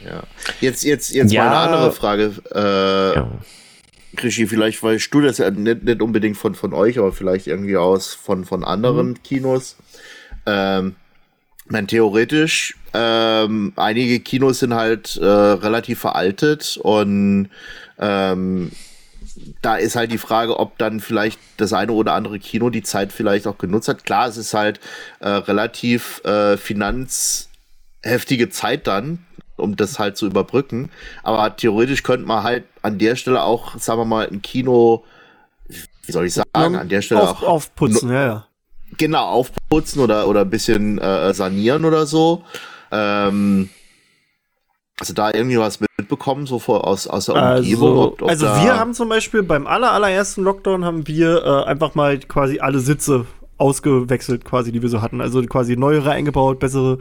[0.05, 0.23] Ja.
[0.61, 1.45] Jetzt, jetzt, jetzt Ja.
[1.45, 2.33] mal eine andere Frage.
[2.55, 3.31] Äh, ja.
[4.17, 7.77] Krischi, vielleicht weißt du das ja nicht, nicht unbedingt von, von euch, aber vielleicht irgendwie
[7.77, 9.77] aus von, von anderen Kinos.
[10.47, 11.00] Ähm, ich
[11.71, 17.49] meine, theoretisch, ähm, einige Kinos sind halt äh, relativ veraltet und
[17.99, 18.73] ähm,
[19.63, 23.13] da ist halt die Frage, ob dann vielleicht das eine oder andere Kino die Zeit
[23.13, 24.05] vielleicht auch genutzt hat.
[24.05, 24.81] Klar, es ist halt
[25.21, 29.25] äh, relativ äh, finanzheftige Zeit dann,
[29.57, 30.91] um das halt zu überbrücken.
[31.23, 35.05] Aber theoretisch könnte man halt an der Stelle auch, sagen wir mal, ein Kino,
[35.69, 38.47] wie soll ich sagen, an der Stelle auf, auch aufputzen, ja, ja.
[38.99, 42.45] Genau aufputzen oder oder ein bisschen äh, sanieren oder so.
[42.93, 43.69] Ähm,
[44.99, 47.89] also da irgendwie was mitbekommen, so vor, aus, aus der Umgebung.
[47.89, 51.65] Also, ob- ob also wir haben zum Beispiel beim aller, allerersten Lockdown haben wir äh,
[51.65, 53.25] einfach mal quasi alle Sitze
[53.57, 55.21] ausgewechselt, quasi, die wir so hatten.
[55.23, 56.99] Also quasi neuere eingebaut, bessere.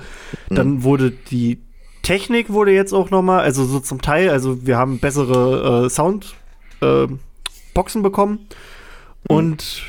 [0.49, 0.55] Mhm.
[0.55, 1.59] Dann wurde die
[2.03, 5.89] Technik wurde jetzt auch noch mal, also so zum Teil, also wir haben bessere äh,
[5.89, 6.35] Sound
[6.81, 7.07] äh,
[7.73, 8.47] bekommen
[9.29, 9.35] Mhm.
[9.35, 9.81] und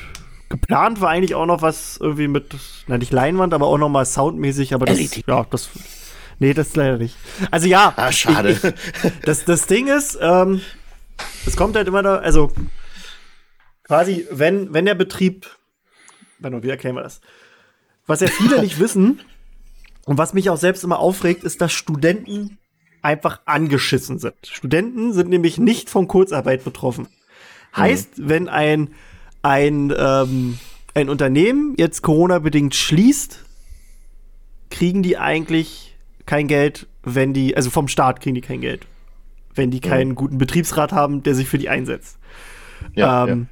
[0.50, 2.54] geplant war eigentlich auch noch was irgendwie mit,
[2.86, 5.24] na nicht Leinwand, aber auch noch mal soundmäßig, aber das, LED.
[5.26, 5.70] ja, das,
[6.38, 7.16] nee, das leider nicht.
[7.50, 8.50] Also ja, Ah, schade.
[8.50, 10.60] Ich, ich, das, das Ding ist, ähm,
[11.46, 12.52] es kommt halt immer da, also
[13.84, 15.46] quasi, wenn, wenn der Betrieb,
[16.40, 17.20] warte, wie erklären wir das?
[18.06, 19.20] Was ja viele nicht wissen
[20.04, 22.58] und was mich auch selbst immer aufregt, ist, dass Studenten
[23.02, 24.34] einfach angeschissen sind.
[24.46, 27.08] Studenten sind nämlich nicht von Kurzarbeit betroffen.
[27.74, 28.94] Heißt, wenn ein,
[29.42, 30.58] ein, ähm,
[30.94, 33.44] ein Unternehmen jetzt Corona-bedingt schließt,
[34.70, 38.86] kriegen die eigentlich kein Geld, wenn die, also vom Staat kriegen die kein Geld,
[39.54, 42.18] wenn die keinen guten Betriebsrat haben, der sich für die einsetzt.
[42.94, 43.48] ja, ähm,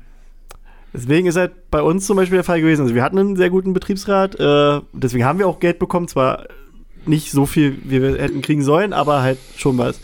[0.92, 2.82] Deswegen ist halt bei uns zum Beispiel der Fall gewesen.
[2.82, 6.46] Also wir hatten einen sehr guten Betriebsrat, äh, deswegen haben wir auch Geld bekommen, zwar
[7.04, 10.00] nicht so viel, wie wir hätten kriegen sollen, aber halt schon was.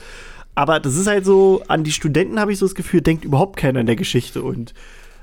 [0.54, 3.56] Aber das ist halt so, an die Studenten habe ich so das Gefühl, denkt überhaupt
[3.56, 4.42] keiner in der Geschichte.
[4.42, 4.74] Und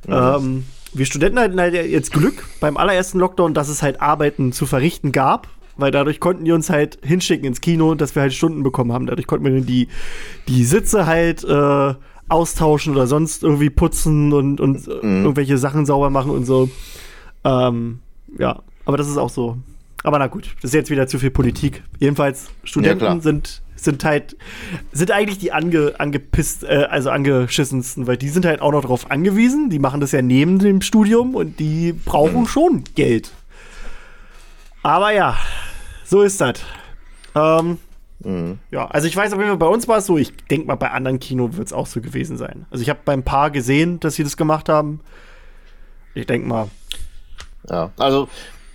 [0.07, 4.65] Ähm, wir Studenten hatten halt jetzt Glück beim allerersten Lockdown, dass es halt Arbeiten zu
[4.65, 5.47] verrichten gab,
[5.77, 9.05] weil dadurch konnten die uns halt hinschicken ins Kino, dass wir halt Stunden bekommen haben.
[9.05, 9.87] Dadurch konnten wir dann die,
[10.47, 11.93] die Sitze halt äh,
[12.29, 15.23] austauschen oder sonst irgendwie putzen und, und Mhm.
[15.25, 16.69] irgendwelche Sachen sauber machen und so.
[17.43, 17.99] Ähm,
[18.37, 19.57] ja, aber das ist auch so.
[20.03, 21.83] Aber na gut, das ist jetzt wieder zu viel Politik.
[21.99, 23.21] Jedenfalls, Studenten klar.
[23.21, 24.35] sind, sind halt,
[24.91, 29.11] sind eigentlich die ange, angepisst, äh, also angeschissensten, weil die sind halt auch noch drauf
[29.11, 29.69] angewiesen.
[29.69, 33.31] Die machen das ja neben dem Studium und die brauchen schon Geld.
[34.83, 35.37] Aber ja,
[36.05, 36.61] so ist das.
[37.35, 37.77] Ähm,
[38.23, 38.59] Mhm.
[38.69, 40.75] ja, also ich weiß auf jeden Fall, bei uns war es so, ich denke mal,
[40.75, 42.67] bei anderen Kino wird es auch so gewesen sein.
[42.69, 44.99] Also ich habe beim Paar gesehen, dass sie das gemacht haben.
[46.13, 46.67] Ich denke mal,
[47.67, 48.27] Ja, also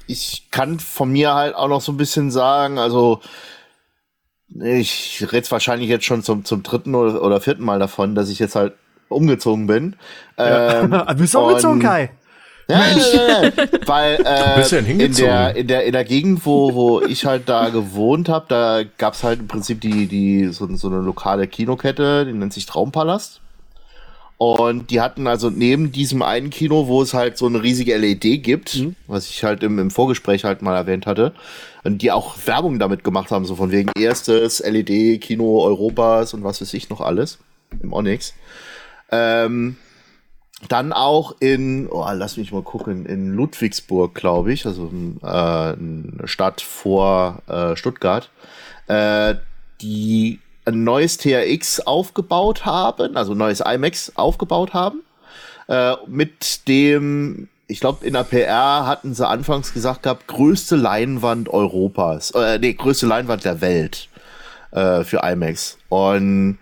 [0.07, 3.21] ich kann von mir halt auch noch so ein bisschen sagen, also
[4.63, 8.39] ich rede wahrscheinlich jetzt schon zum, zum dritten oder, oder vierten Mal davon, dass ich
[8.39, 8.75] jetzt halt
[9.09, 9.97] umgezogen bin.
[10.39, 12.11] Ähm, bist du umgezogen, und- Kai?
[12.69, 13.53] Ja, ja, ja, ja.
[13.87, 17.69] Weil äh, bist in, der, in, der, in der Gegend, wo, wo ich halt da
[17.69, 22.33] gewohnt habe, da gab's halt im Prinzip die, die, so, so eine lokale Kinokette, die
[22.33, 23.41] nennt sich Traumpalast.
[24.39, 28.43] Und die hatten also neben diesem einen Kino, wo es halt so eine riesige LED
[28.43, 31.33] gibt, was ich halt im, im Vorgespräch halt mal erwähnt hatte,
[31.85, 36.61] und die auch Werbung damit gemacht haben, so von wegen erstes LED-Kino Europas und was
[36.61, 37.39] weiß ich noch alles
[37.83, 38.35] im Onyx.
[39.11, 39.77] Ähm,
[40.69, 44.91] dann auch in, oh, lass mich mal gucken, in Ludwigsburg, glaube ich, also
[45.23, 48.31] äh, eine Stadt vor äh, Stuttgart,
[48.89, 49.37] äh,
[49.81, 55.03] die ein neues TRX aufgebaut haben, also neues IMAX aufgebaut haben,
[55.69, 61.49] äh, mit dem, ich glaube, in der PR hatten sie anfangs gesagt gehabt, größte Leinwand
[61.49, 64.09] Europas, äh, nee, größte Leinwand der Welt
[64.73, 65.79] äh, für IMAX.
[65.89, 66.59] Und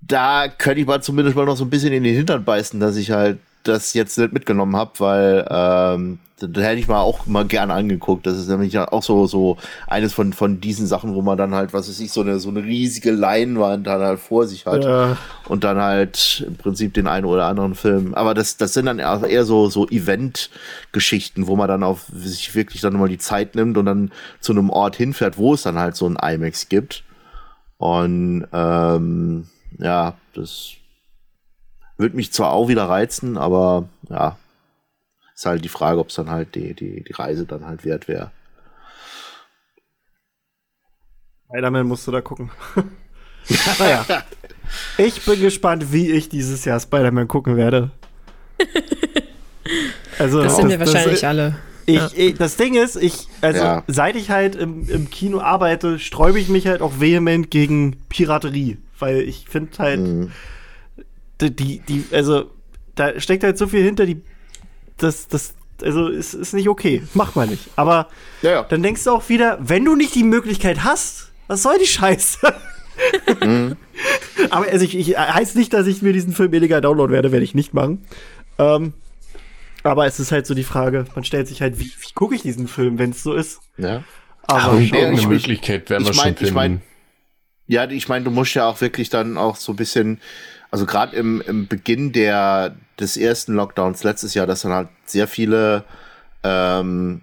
[0.00, 2.96] da könnte ich mal zumindest mal noch so ein bisschen in den Hintern beißen, dass
[2.96, 3.38] ich halt
[3.68, 8.26] das jetzt nicht mitgenommen habe, weil ähm, da hätte ich mal auch mal gerne angeguckt.
[8.26, 9.56] Das ist nämlich ja auch so so
[9.86, 12.48] eines von von diesen Sachen, wo man dann halt, was weiß ich, so eine so
[12.48, 15.16] eine riesige Leinwand dann halt vor sich hat Äh,
[15.48, 18.14] und dann halt im Prinzip den einen oder anderen Film.
[18.14, 22.54] Aber das, das sind dann eher eher so, so Event-Geschichten, wo man dann auf sich
[22.54, 25.78] wirklich dann mal die Zeit nimmt und dann zu einem Ort hinfährt, wo es dann
[25.78, 27.04] halt so ein IMAX gibt.
[27.78, 29.46] Und ähm,
[29.78, 30.72] ja, das
[31.98, 34.38] würde mich zwar auch wieder reizen, aber ja,
[35.34, 38.08] ist halt die Frage, ob es dann halt die, die, die Reise dann halt wert
[38.08, 38.30] wäre.
[41.48, 42.50] Spider-Man musst du da gucken.
[43.78, 44.04] naja.
[44.98, 47.90] Ich bin gespannt, wie ich dieses Jahr Spider-Man gucken werde.
[50.18, 51.56] Also, Das sind wir wahrscheinlich alle.
[51.86, 52.10] Ich, Ja.
[52.16, 53.84] ich, das Ding ist, ich, also Ja.
[53.86, 58.78] seit ich halt im, im Kino arbeite, sträube ich mich halt auch vehement gegen Piraterie.
[58.98, 60.32] Weil ich finde halt, Mhm.
[61.40, 62.50] Die, die, also,
[62.94, 64.20] da steckt halt so viel hinter, die,
[64.96, 67.02] das, das, also, ist, ist nicht okay.
[67.14, 67.68] Macht man nicht.
[67.76, 68.08] Aber
[68.42, 68.62] Ja, ja.
[68.64, 72.38] dann denkst du auch wieder, wenn du nicht die Möglichkeit hast, was soll die Scheiße?
[73.44, 73.76] Mhm.
[74.50, 77.44] Aber also ich, ich heißt nicht, dass ich mir diesen Film illegal downloaden werde, werde
[77.44, 78.04] ich nicht machen.
[78.58, 78.92] Ähm,
[79.84, 82.42] aber es ist halt so die Frage, man stellt sich halt, wie, wie gucke ich
[82.42, 83.60] diesen Film, wenn es so ist?
[83.76, 84.02] ja.
[84.42, 84.92] Aber Aber ich-
[85.28, 86.84] Möglichkeit werden wir ich mein- schon ich mein- finden.
[87.66, 90.20] Ja, ich meine, du musst ja auch wirklich dann auch so ein bisschen,
[90.70, 95.28] also gerade im, im Beginn der, des ersten Lockdowns letztes Jahr, dass dann halt sehr
[95.28, 95.84] viele
[96.42, 97.22] ähm,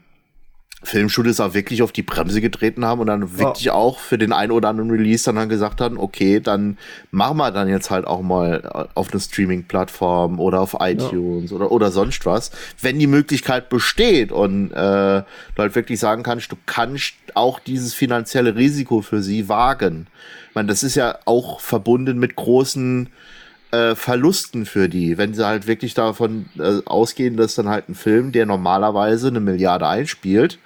[0.85, 4.51] Filmstudios auch wirklich auf die Bremse getreten haben und dann wirklich auch für den einen
[4.51, 6.77] oder anderen Release dann, dann gesagt haben, okay, dann
[7.11, 11.91] machen wir dann jetzt halt auch mal auf eine Streaming-Plattform oder auf iTunes oder, oder
[11.91, 15.25] sonst was, wenn die Möglichkeit besteht und äh, du
[15.57, 20.07] halt wirklich sagen kannst, du kannst auch dieses finanzielle Risiko für sie wagen.
[20.49, 23.09] Ich meine, das ist ja auch verbunden mit großen
[23.71, 27.95] äh, Verlusten für die, wenn sie halt wirklich davon äh, ausgehen, dass dann halt ein
[27.95, 30.59] Film, der normalerweise eine Milliarde einspielt,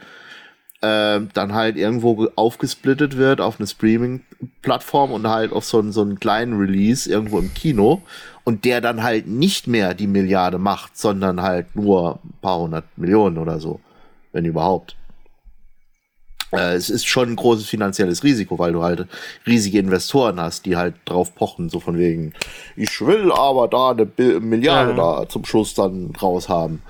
[0.82, 6.02] äh, dann halt irgendwo ge- aufgesplittet wird auf eine Streaming-Plattform und halt auf so so
[6.02, 8.02] einen kleinen Release irgendwo im Kino
[8.46, 12.86] und der dann halt nicht mehr die Milliarde macht, sondern halt nur ein paar hundert
[12.98, 13.80] Millionen oder so,
[14.32, 14.96] wenn überhaupt.
[16.52, 19.08] Äh, es ist schon ein großes finanzielles Risiko, weil du halt
[19.46, 22.34] riesige Investoren hast, die halt drauf pochen, so von wegen,
[22.76, 25.22] ich will aber da eine Bi- Milliarde Ja.
[25.22, 26.82] da zum Schluss dann raus haben.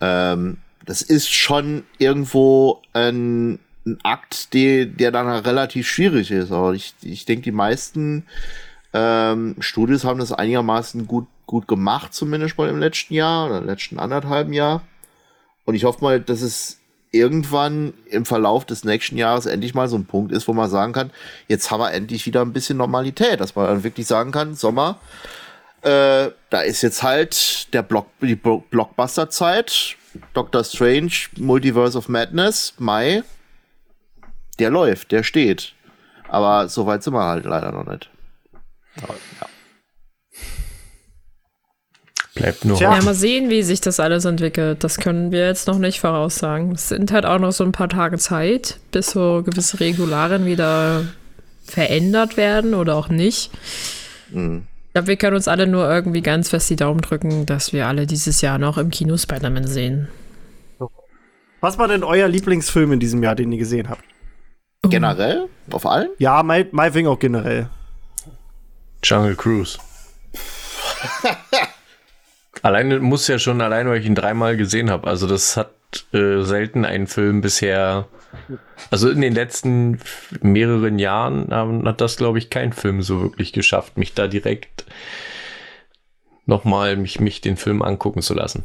[0.00, 6.52] Ähm, das ist schon irgendwo ein, ein Akt, der, der dann halt relativ schwierig ist.
[6.52, 8.24] Aber ich, ich denke, die meisten
[8.94, 13.98] ähm, Studios haben das einigermaßen gut, gut gemacht, zumindest mal im letzten Jahr oder letzten
[13.98, 14.82] anderthalben Jahr.
[15.64, 16.77] Und ich hoffe mal, dass es
[17.10, 20.92] irgendwann im Verlauf des nächsten Jahres endlich mal so ein Punkt ist, wo man sagen
[20.92, 21.10] kann,
[21.48, 24.98] jetzt haben wir endlich wieder ein bisschen Normalität, dass man dann wirklich sagen kann, Sommer,
[25.82, 29.96] äh, da ist jetzt halt der Block, die Blo- Blockbuster-Zeit.
[30.34, 33.22] Doctor Strange, Multiverse of Madness, Mai.
[34.58, 35.74] Der läuft, der steht.
[36.28, 38.10] Aber so weit sind wir halt leider noch nicht.
[39.02, 39.46] Aber, ja.
[42.38, 42.94] Bleibt nur Tja.
[42.94, 44.84] Ja, mal sehen, wie sich das alles entwickelt.
[44.84, 46.72] Das können wir jetzt noch nicht voraussagen.
[46.72, 51.04] Es sind halt auch noch so ein paar Tage Zeit, bis so gewisse Regularien wieder
[51.64, 53.50] verändert werden oder auch nicht.
[54.30, 54.66] Mhm.
[54.86, 57.86] Ich glaube, wir können uns alle nur irgendwie ganz fest die Daumen drücken, dass wir
[57.86, 60.08] alle dieses Jahr noch im Kino Spider-Man sehen.
[61.60, 64.04] Was war denn euer Lieblingsfilm in diesem Jahr, den ihr gesehen habt?
[64.82, 65.48] Generell?
[65.72, 66.08] Auf allen?
[66.18, 67.68] Ja, My Wing auch generell.
[69.02, 69.78] Jungle Cruise.
[72.62, 75.08] alleine muss ja schon allein, weil ich ihn dreimal gesehen habe.
[75.08, 75.70] Also das hat
[76.12, 78.08] äh, selten ein Film bisher.
[78.90, 80.00] Also in den letzten
[80.40, 84.84] mehreren Jahren ähm, hat das, glaube ich, kein Film so wirklich geschafft, mich da direkt
[86.46, 88.64] nochmal mich, mich den Film angucken zu lassen.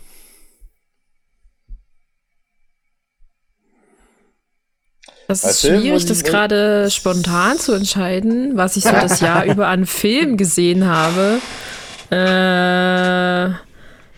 [5.28, 9.86] Das ist schwierig, das gerade spontan zu entscheiden, was ich so das Jahr über an
[9.86, 11.40] Filmen gesehen habe.
[12.10, 12.16] Äh,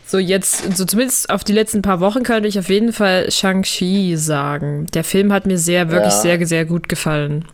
[0.07, 4.17] so jetzt, so zumindest auf die letzten paar Wochen könnte ich auf jeden Fall Shang-Chi
[4.17, 4.87] sagen.
[4.93, 6.21] Der Film hat mir sehr, wirklich Ja.
[6.21, 7.45] sehr, sehr gut gefallen.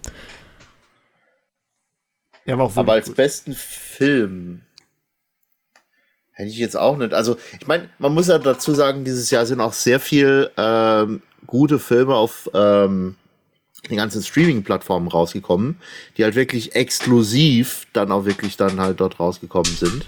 [2.46, 4.62] Ja, war auch Aber wirklich als besten Film
[6.34, 7.14] hätte ich jetzt auch nicht.
[7.14, 11.22] Also, ich meine, man muss ja dazu sagen, dieses Jahr sind auch sehr viel ähm,
[11.46, 13.16] gute Filme auf ähm,
[13.90, 15.80] den ganzen Streaming-Plattformen rausgekommen,
[16.18, 20.06] die halt wirklich exklusiv dann auch wirklich dann halt dort rausgekommen sind.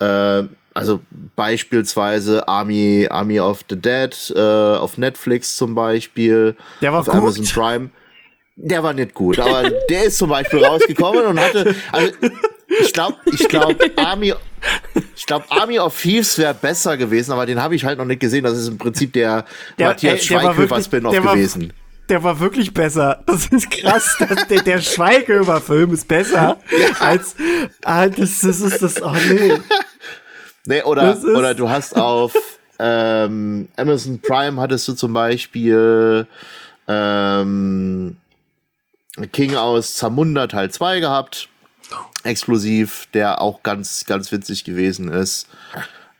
[0.00, 1.00] Ähm, also
[1.36, 7.14] beispielsweise Army, Army of the Dead äh, auf Netflix zum Beispiel, Der war auf gut.
[7.14, 7.90] Amazon Prime.
[8.56, 12.12] Der war nicht gut, aber der ist zum Beispiel rausgekommen und hatte, also
[12.80, 14.34] ich glaube, ich glaube Army,
[15.16, 18.20] ich glaube Army of Thieves wäre besser gewesen, aber den habe ich halt noch nicht
[18.20, 18.44] gesehen.
[18.44, 19.44] Das ist im Prinzip der,
[19.78, 21.72] Der- Matthias ey, der war Schweighöfer wirklich- Spin-off der war- gewesen.
[22.10, 23.22] Der war wirklich besser.
[23.26, 24.16] Das ist krass.
[24.18, 26.58] dass der, der Schweighöfer-Film ist besser
[26.98, 27.36] als.
[27.84, 29.00] Ah, das, das ist das.
[29.00, 29.52] Oh nee.
[30.66, 32.34] Nee, oder, oder du hast auf
[32.78, 36.26] ähm, Amazon Prime hattest du zum Beispiel
[36.88, 38.16] ähm,
[39.32, 41.48] King aus Zamunda Teil 2 gehabt.
[42.22, 45.48] Exklusiv, der auch ganz, ganz witzig gewesen ist.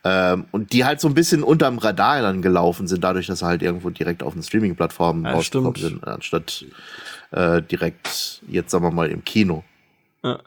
[0.03, 3.45] Ähm, und die halt so ein bisschen unterm Radar dann gelaufen sind, dadurch, dass sie
[3.45, 6.65] halt irgendwo direkt auf den Streaming-Plattformen Ja, rausgekommen sind, anstatt
[7.31, 9.63] äh, direkt jetzt, sagen wir mal, im Kino.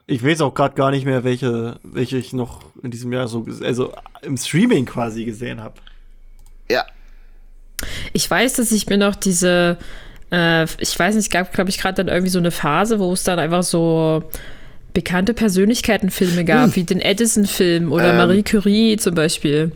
[0.07, 3.45] Ich weiß auch gerade gar nicht mehr, welche, welche ich noch in diesem Jahr so,
[3.63, 5.75] also im Streaming quasi gesehen habe.
[6.71, 6.85] Ja,
[8.13, 9.77] Ich weiß, dass ich mir noch diese,
[10.31, 13.13] äh, ich weiß nicht, es gab, glaube ich, gerade dann irgendwie so eine Phase, wo
[13.13, 14.23] es dann einfach so
[14.93, 18.17] bekannte Persönlichkeitenfilme gab, wie den Edison-Film oder Ähm.
[18.17, 19.73] Marie Curie zum Beispiel.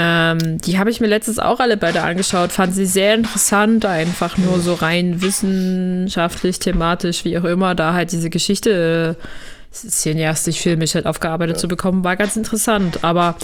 [0.00, 4.38] Ähm, die habe ich mir letztens auch alle beide angeschaut, fand sie sehr interessant, einfach
[4.38, 9.24] nur so rein wissenschaftlich, thematisch, wie auch immer, da halt diese Geschichte äh,
[9.72, 13.34] cineastisch, filmisch halt aufgearbeitet zu bekommen, war ganz interessant, aber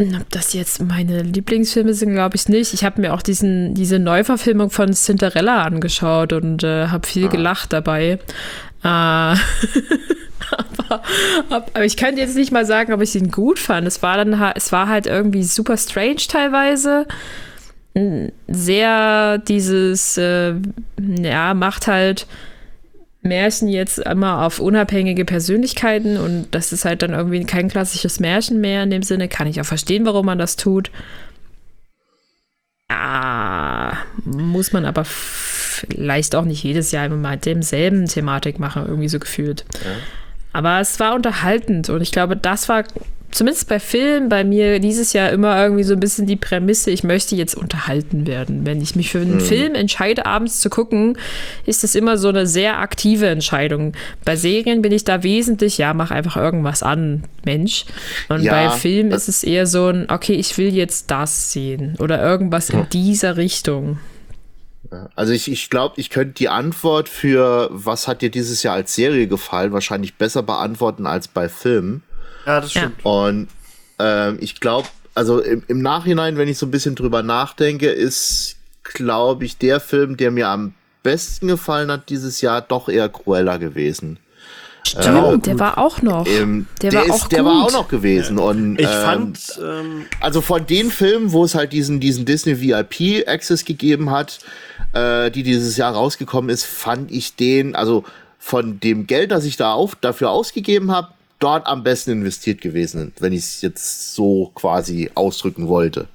[0.00, 2.74] ob das jetzt meine Lieblingsfilme sind, glaube ich nicht.
[2.74, 7.72] Ich habe mir auch diesen, diese Neuverfilmung von Cinderella angeschaut und äh, habe viel gelacht
[7.72, 8.18] dabei.
[8.82, 9.34] Äh,
[10.50, 11.02] aber,
[11.50, 13.86] ab- aber ich könnte jetzt nicht mal sagen, ob ich ihn gut fand.
[13.86, 17.06] Es war dann es war halt irgendwie super strange teilweise.
[18.46, 20.54] Sehr dieses, äh,
[21.00, 22.26] ja, macht halt
[23.22, 28.60] Märchen jetzt immer auf unabhängige Persönlichkeiten und das ist halt dann irgendwie kein klassisches Märchen
[28.60, 29.28] mehr in dem Sinne.
[29.28, 30.90] Kann ich auch verstehen, warum man das tut.
[32.88, 39.08] Ah, muss man aber vielleicht auch nicht jedes Jahr immer mit demselben Thematik machen, irgendwie
[39.08, 39.64] so gefühlt.
[40.58, 42.82] Aber es war unterhaltend und ich glaube, das war
[43.30, 47.04] zumindest bei Filmen bei mir dieses Jahr immer irgendwie so ein bisschen die Prämisse, ich
[47.04, 48.66] möchte jetzt unterhalten werden.
[48.66, 51.16] Wenn ich mich für einen Film entscheide, abends zu gucken,
[51.64, 53.92] ist das immer so eine sehr aktive Entscheidung.
[54.24, 57.84] Bei Serien bin ich da wesentlich, ja, mach einfach irgendwas an, Mensch.
[58.28, 61.94] Und Ja, bei Filmen ist es eher so ein, okay, ich will jetzt das sehen
[62.00, 64.00] oder irgendwas in dieser Richtung.
[65.14, 68.94] Also ich, ich glaube, ich könnte die Antwort für was hat dir dieses Jahr als
[68.94, 72.02] Serie gefallen wahrscheinlich besser beantworten als bei Filmen.
[72.46, 73.04] Ja, das stimmt.
[73.04, 73.48] Und
[73.98, 78.56] ähm, ich glaube, also im, im Nachhinein, wenn ich so ein bisschen drüber nachdenke, ist,
[78.82, 83.56] glaube ich, der Film, der mir am besten gefallen hat dieses Jahr, doch eher Cruella
[83.56, 84.18] gewesen.
[84.88, 86.26] Stimmt, der war auch noch.
[86.26, 88.38] Ähm, Der der war ist, auch der war auch noch gewesen.
[88.38, 92.60] Und, Ich ähm, fand, ähm, also von den Filmen, wo es halt diesen, diesen Disney
[92.60, 94.38] VIP Access gegeben hat,
[94.94, 98.04] äh, die dieses Jahr rausgekommen ist, fand ich den, also
[98.38, 101.08] von dem Geld, das ich da auf, dafür ausgegeben habe,
[101.38, 106.08] dort am besten investiert gewesen, wenn ich es jetzt so quasi ausdrücken wollte.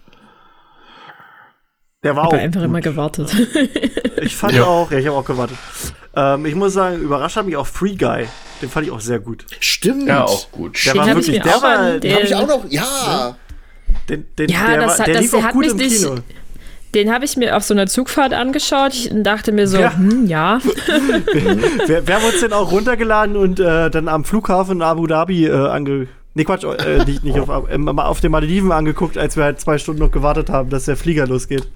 [2.03, 2.33] Der war Ich auch.
[2.33, 2.65] habe einfach gut.
[2.69, 3.33] immer gewartet.
[4.21, 4.63] Ich fand Ja.
[4.65, 5.57] auch, ja, ich habe auch gewartet.
[6.15, 8.25] Ähm, ich muss sagen, überrascht hat mich auch Free Guy.
[8.63, 9.45] Den fand ich auch sehr gut.
[9.59, 10.07] Stimmt.
[10.07, 10.79] Ja, auch gut.
[10.85, 12.63] Der Den war wirklich, der war, Den habe ich auch noch.
[12.69, 13.35] Ja.
[14.07, 15.71] den, den, Ja, der, das war, hat- der das- lief der auch hat gut mich
[15.71, 16.15] im nicht- Kino.
[16.95, 19.93] Den habe ich mir auf so einer Zugfahrt angeschaut ich, und dachte mir so, Ja.
[19.97, 20.59] hm, ja.
[21.87, 25.47] Wir, wir haben uns den auch runtergeladen und äh, dann am Flughafen in Abu Dhabi
[25.47, 26.07] äh, ange...
[26.35, 29.77] Nee, Quatsch, äh, nicht, nicht auf, äh, auf den Malediven angeguckt, als wir halt zwei
[29.77, 31.67] Stunden noch gewartet haben, dass der Flieger losgeht.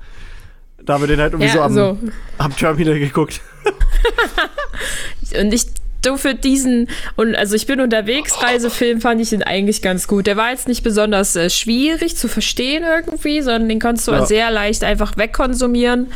[0.86, 1.98] Da haben wir den halt irgendwie so, ja am, so.
[2.38, 3.42] am Terminal geguckt.
[5.40, 5.66] Und ich
[6.02, 10.28] du für diesen und also ich bin unterwegs Reisefilm fand ich den eigentlich ganz gut.
[10.28, 14.26] Der war jetzt nicht besonders äh, schwierig zu verstehen irgendwie, sondern den konntest du Ja.
[14.26, 16.08] sehr leicht einfach wegkonsumieren.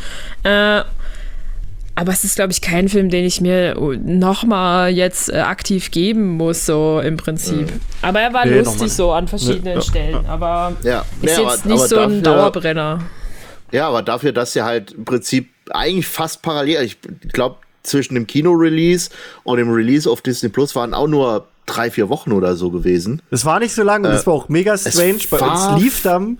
[0.44, 0.82] Äh,
[1.94, 5.90] aber es ist glaube ich kein Film, den ich mir noch mal jetzt äh, aktiv
[5.90, 7.70] geben muss so im Prinzip.
[8.00, 11.00] Aber er war Nee, lustig so an verschiedenen ja, Stellen, aber Ja.
[11.00, 13.00] ist Nee, jetzt aber- nicht aber so ein dafür- Dauerbrenner.
[13.72, 16.96] Ja, aber dafür, dass sie halt im Prinzip eigentlich fast parallel, ich
[17.32, 19.10] glaube, zwischen dem Kino-Release
[19.44, 23.22] und dem Release auf Disney Plus waren auch nur drei, vier Wochen oder so gewesen.
[23.30, 25.18] Das war nicht so lang und es war auch mega strange.
[25.30, 26.38] Bei uns lief dann,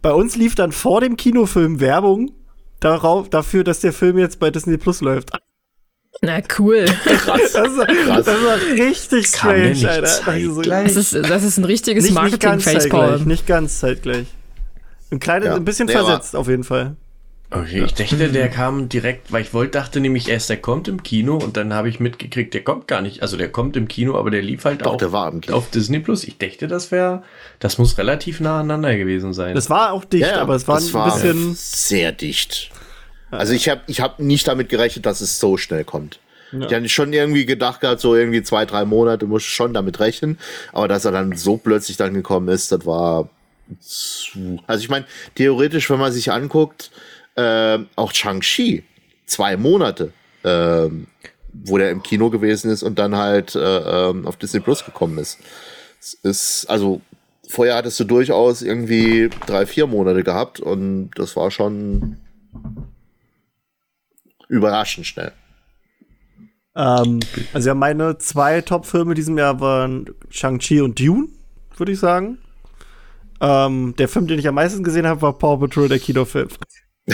[0.00, 2.32] bei uns lief dann vor dem Kinofilm Werbung
[2.80, 5.30] darauf, dafür, dass der Film jetzt bei Disney Plus läuft.
[6.20, 6.84] Na cool.
[7.04, 10.02] Das, war- das war richtig strange, nicht Alter.
[10.64, 12.92] Das ist, das ist ein richtiges nicht, nicht ganz zeitgleich.
[12.92, 13.24] Marketing-Facepalm.
[13.28, 14.26] Nicht ganz zeitgleich.
[15.10, 15.54] Ein kleines, Ja.
[15.56, 16.96] ein bisschen Nee, aber- versetzt auf jeden Fall.
[17.54, 21.02] Okay, ich dachte, der kam direkt, weil ich wollte, dachte nämlich erst, der kommt im
[21.02, 23.22] Kino und dann habe ich mitgekriegt, der kommt gar nicht.
[23.22, 25.56] Also der kommt im Kino, aber der lief halt Doch, auch der war im Kino.
[25.56, 26.24] auf Disney Plus.
[26.24, 27.22] Ich dachte, das wäre,
[27.58, 29.54] das muss relativ nah aneinander gewesen sein.
[29.54, 31.54] Das war auch dicht, Ja, aber es war ein bisschen.
[31.54, 32.70] sehr dicht.
[33.30, 36.18] Also ich habe ich hab nicht damit gerechnet, dass es so schnell kommt.
[36.54, 40.00] Ich hatte schon irgendwie gedacht gehabt, so irgendwie zwei, drei Monate muss ich schon damit
[40.00, 40.38] rechnen.
[40.72, 43.30] Aber dass er dann so plötzlich dann gekommen ist, das war
[43.80, 44.58] zu.
[44.66, 46.90] Also ich meine, theoretisch, wenn man sich anguckt,
[47.36, 48.84] ähm, auch Shang-Chi,
[49.26, 50.12] zwei Monate,
[50.44, 51.06] ähm,
[51.52, 53.60] wo der im Kino gewesen ist und dann halt äh,
[54.10, 55.38] ähm, auf Disney Plus gekommen ist.
[56.00, 57.00] Es ist, also
[57.48, 62.16] vorher hattest du durchaus irgendwie drei, vier Monate gehabt und das war schon
[64.48, 65.32] überraschend schnell.
[66.74, 67.20] Ähm,
[67.52, 71.28] also ja, meine zwei Top-Filme diesem Jahr waren Shang-Chi und Dune,
[71.76, 72.38] würde ich sagen.
[73.40, 76.48] Ähm, der Film, den ich am meisten gesehen habe, war Paw Patrol, der Kinofilm.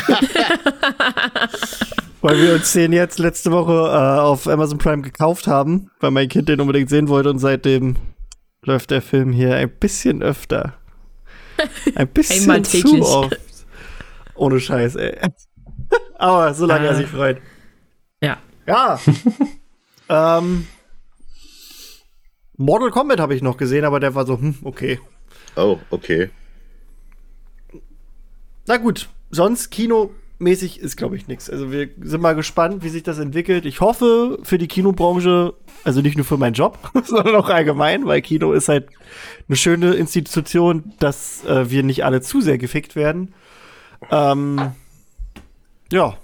[2.21, 6.29] weil wir uns den jetzt letzte Woche äh, auf Amazon Prime gekauft haben, weil mein
[6.29, 7.97] Kind den unbedingt sehen wollte und seitdem
[8.63, 10.75] läuft der Film hier ein bisschen öfter.
[11.97, 13.37] Ein bisschen zu oft.
[14.37, 15.19] Ohne Scheiß, ey.
[16.19, 16.95] Aber solange er Ah.
[16.95, 17.41] sich freut.
[18.23, 18.37] Ja.
[18.67, 19.01] Ja.
[20.09, 20.67] ähm,
[22.57, 25.01] Mortal Kombat habe ich noch gesehen, aber der war so, hm, okay.
[25.57, 26.31] Oh, okay.
[28.67, 31.51] Na gut, sonst kinomäßig ist, glaube ich, nichts.
[31.51, 33.65] Also wir sind mal gespannt, wie sich das entwickelt.
[33.65, 35.55] Ich hoffe für die Kinobranche,
[35.85, 38.89] also nicht nur für meinen Job, sondern auch allgemein, weil Kino ist halt
[39.49, 43.35] eine schöne Institution, dass äh, wir nicht alle zu sehr gefickt werden.
[44.11, 44.73] Ähm,
[45.91, 46.17] ja.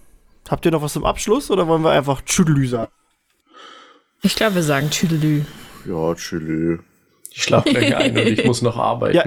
[0.49, 2.93] Habt ihr noch was zum Abschluss oder wollen wir einfach Tschüdelü sagen?
[4.21, 5.43] Ich glaube, wir sagen Tüdelü.
[5.87, 6.79] Ja, Chili.
[7.31, 9.17] ich schlafe gleich ein und ich muss noch arbeiten.
[9.17, 9.25] Ja,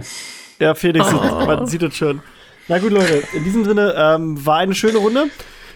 [0.59, 2.21] ja Felix, man sieht es schon.
[2.67, 5.29] Na gut, Leute, in diesem Sinne ähm, war eine schöne Runde.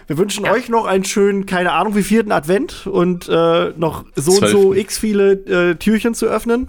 [0.06, 4.32] Wir wünschen euch noch einen schönen, keine Ahnung, wie vierten Advent und äh, noch so
[4.32, 6.66] und so x viele äh, Türchen zu öffnen.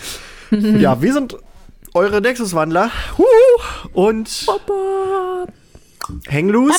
[0.50, 1.36] ja, wir sind
[1.94, 2.90] eure Nexus-Wandler.
[3.18, 3.24] Huhu.
[3.92, 4.46] Und
[6.26, 6.74] hängen loose.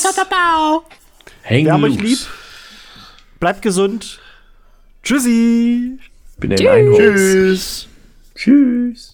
[1.43, 2.19] Hang Wir haben euch lieb.
[3.39, 4.19] Bleibt gesund.
[5.03, 5.99] Tschüssi.
[6.37, 6.97] Bin ein Einhorn.
[6.97, 7.87] Tschüss.
[8.35, 9.12] Tschüss.